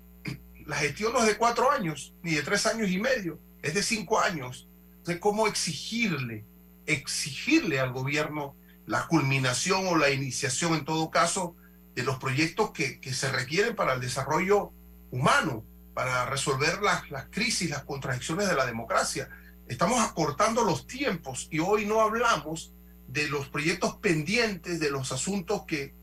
[0.66, 3.82] la gestión no es de cuatro años, ni de tres años y medio, es de
[3.82, 4.68] cinco años.
[4.98, 6.46] Entonces, ¿cómo exigirle,
[6.86, 11.56] exigirle al gobierno la culminación o la iniciación, en todo caso,
[11.96, 14.74] de los proyectos que, que se requieren para el desarrollo
[15.12, 15.64] humano,
[15.94, 19.30] para resolver las, las crisis, las contradicciones de la democracia?
[19.70, 22.74] Estamos acortando los tiempos y hoy no hablamos
[23.12, 25.94] de los proyectos pendientes, de los asuntos que,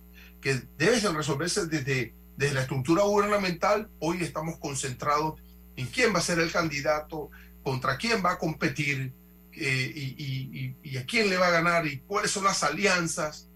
[0.41, 3.89] que deben resolverse desde, desde la estructura gubernamental.
[4.01, 5.41] Hoy estamos concentrados
[5.77, 7.31] en quién va a ser el candidato,
[7.63, 9.13] contra quién va a competir
[9.53, 13.49] eh, y, y, y, a quién le va a ganar y cuáles son las alianzas.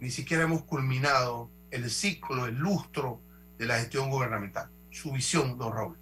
[0.00, 3.20] Ni siquiera hemos culminado el ciclo, el lustro
[3.58, 4.70] de la gestión gubernamental.
[4.90, 5.96] Su visión, don Raúl.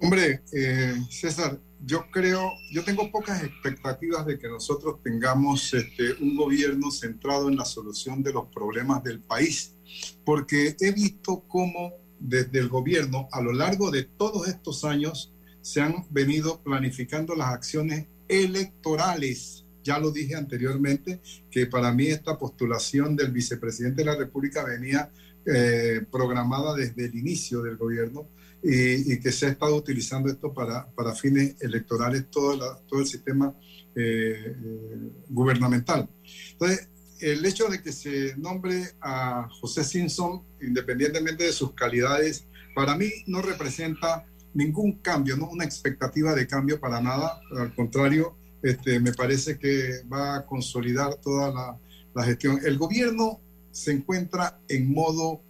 [0.00, 6.36] Hombre, eh, César, yo creo, yo tengo pocas expectativas de que nosotros tengamos este, un
[6.36, 9.76] gobierno centrado en la solución de los problemas del país,
[10.24, 15.80] porque he visto cómo desde el gobierno a lo largo de todos estos años se
[15.80, 19.64] han venido planificando las acciones electorales.
[19.84, 21.20] Ya lo dije anteriormente,
[21.52, 25.12] que para mí esta postulación del vicepresidente de la República venía
[25.44, 28.26] eh, programada desde el inicio del gobierno
[28.62, 33.00] y, y, que se ha estado utilizando esto para, para fines electorales, todo, la, todo
[33.00, 33.54] el sistema
[33.94, 36.08] eh, eh, gubernamental.
[36.52, 36.88] Entonces,
[37.20, 43.10] el hecho de que se nombre a José Simpson, independientemente de sus calidades, para mí
[43.26, 47.40] no representa ningún cambio, no una expectativa de cambio para nada.
[47.56, 51.78] Al contrario, este, me parece que va a consolidar toda la,
[52.14, 52.60] la gestión.
[52.64, 53.40] El gobierno
[53.70, 55.42] se encuentra en modo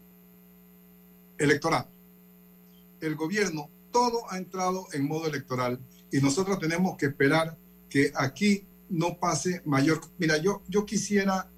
[1.39, 1.87] electoral
[3.07, 5.81] el gobierno, todo ha entrado en modo electoral
[6.13, 7.57] y nosotros tenemos que esperar
[7.89, 10.01] que aquí no pase mayor.
[10.19, 11.51] Mira, yo, yo quisiera,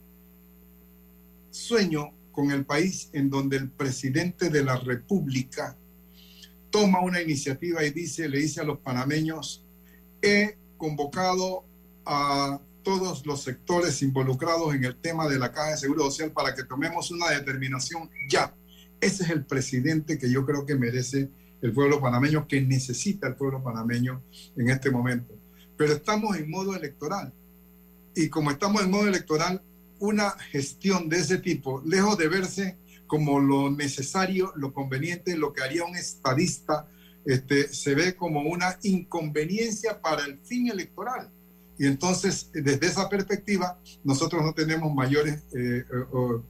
[1.50, 5.76] sueño con el país en donde el presidente de la República
[6.70, 9.64] toma una iniciativa y dice, le dice a los panameños,
[10.22, 11.64] he convocado
[12.04, 16.54] a todos los sectores involucrados en el tema de la Caja de Seguro Social para
[16.54, 18.54] que tomemos una determinación ya
[19.00, 21.30] ese es el presidente que yo creo que merece
[21.60, 24.22] el pueblo panameño, que necesita el pueblo panameño
[24.56, 25.34] en este momento.
[25.76, 27.32] Pero estamos en modo electoral.
[28.14, 29.62] Y como estamos en modo electoral,
[30.00, 35.62] una gestión de ese tipo, lejos de verse como lo necesario, lo conveniente, lo que
[35.62, 36.86] haría un estadista,
[37.24, 41.30] este, se ve como una inconveniencia para el fin electoral.
[41.78, 45.84] Y entonces, desde esa perspectiva, nosotros no tenemos mayores eh, eh,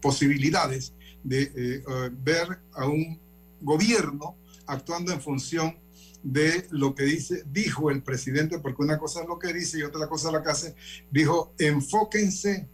[0.01, 1.83] posibilidades de eh,
[2.25, 3.19] ver a un
[3.61, 4.37] gobierno
[4.69, 5.77] actuando en función
[6.23, 9.83] de lo que dice, dijo el presidente, porque una cosa es lo que dice y
[9.83, 10.75] otra cosa es lo que hace,
[11.11, 12.69] dijo, enfóquense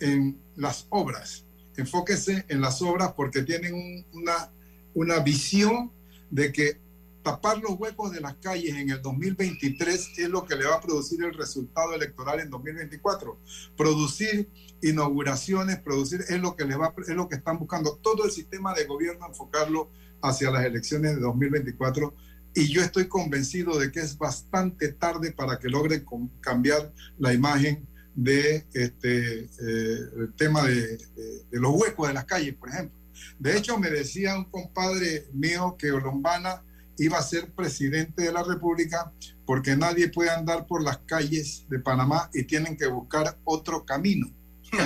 [0.00, 1.44] en las obras,
[1.76, 4.50] enfóquense en las obras porque tienen un, una,
[4.94, 5.92] una visión
[6.30, 6.80] de que
[7.26, 10.80] tapar los huecos de las calles en el 2023 es lo que le va a
[10.80, 13.36] producir el resultado electoral en 2024.
[13.76, 14.48] Producir
[14.80, 18.74] inauguraciones, producir es lo que le va es lo que están buscando todo el sistema
[18.74, 19.90] de gobierno enfocarlo
[20.22, 22.14] hacia las elecciones de 2024
[22.54, 26.04] y yo estoy convencido de que es bastante tarde para que logre
[26.40, 29.98] cambiar la imagen de este eh,
[30.38, 30.98] tema de
[31.50, 32.98] los huecos de las calles, por ejemplo.
[33.38, 36.62] De hecho, me decía un compadre mío que Olombana
[36.96, 39.12] iba a ser presidente de la República
[39.44, 44.28] porque nadie puede andar por las calles de Panamá y tienen que buscar otro camino.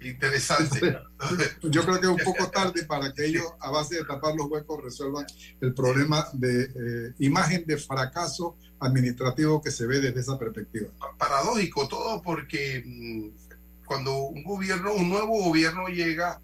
[0.00, 0.98] Interesante.
[1.62, 4.46] Yo creo que es un poco tarde para que ellos, a base de tapar los
[4.48, 5.26] huecos, resuelvan
[5.60, 10.88] el problema de eh, imagen de fracaso administrativo que se ve desde esa perspectiva.
[11.18, 16.40] Paradójico todo porque mm, cuando un gobierno, un nuevo gobierno llega,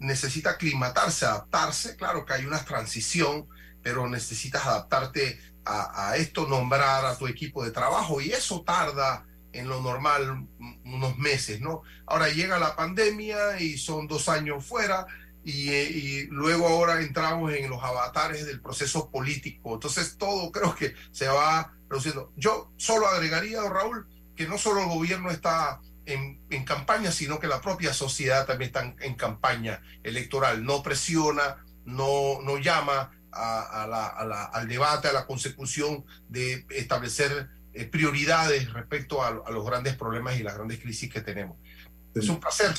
[0.00, 1.96] necesita aclimatarse, adaptarse.
[1.96, 3.46] Claro que hay una transición
[3.82, 9.26] pero necesitas adaptarte a, a esto, nombrar a tu equipo de trabajo y eso tarda
[9.52, 10.46] en lo normal
[10.84, 11.82] unos meses, ¿no?
[12.06, 15.06] Ahora llega la pandemia y son dos años fuera
[15.44, 19.74] y, y, luego ahora entramos en los avatares del proceso político.
[19.74, 22.32] Entonces todo creo que se va reduciendo.
[22.36, 27.38] Yo solo agregaría, don Raúl, que no solo el gobierno está en, en campaña, sino
[27.38, 30.64] que la propia sociedad también está en, campaña electoral.
[30.64, 39.22] No presiona, no, no llama al debate, a la consecución de establecer eh, prioridades respecto
[39.22, 41.56] a, a, los grandes problemas y las grandes crisis que tenemos.
[42.14, 42.74] Es un placer,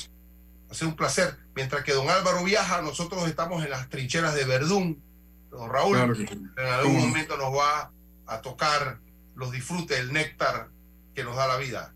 [0.69, 1.37] es un placer.
[1.55, 5.01] Mientras que don Álvaro viaja, nosotros estamos en las trincheras de Verdún.
[5.49, 6.33] Don Raúl, Claro que sí.
[6.33, 7.91] en algún momento nos va
[8.25, 8.99] a tocar
[9.35, 10.69] los disfrutes, el néctar
[11.13, 11.93] que nos da la vida.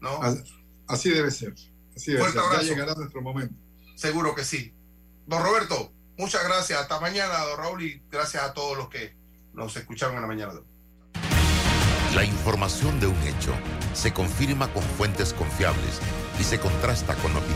[0.00, 0.22] ¿no?
[0.22, 0.42] As-
[0.86, 1.54] Así debe ser.
[1.96, 2.60] Así debe Fuerte ser.
[2.66, 3.54] Ya llegará nuestro momento.
[3.96, 4.74] Seguro que sí.
[5.26, 6.80] Don Roberto, muchas gracias.
[6.80, 9.14] Hasta mañana, don Raúl, y gracias a todos los que
[9.52, 10.66] nos escucharon en la mañana de hoy.
[12.14, 13.52] La información de un hecho
[13.94, 16.00] se confirma con fuentes confiables
[16.40, 17.48] y se contrasta con opiniones.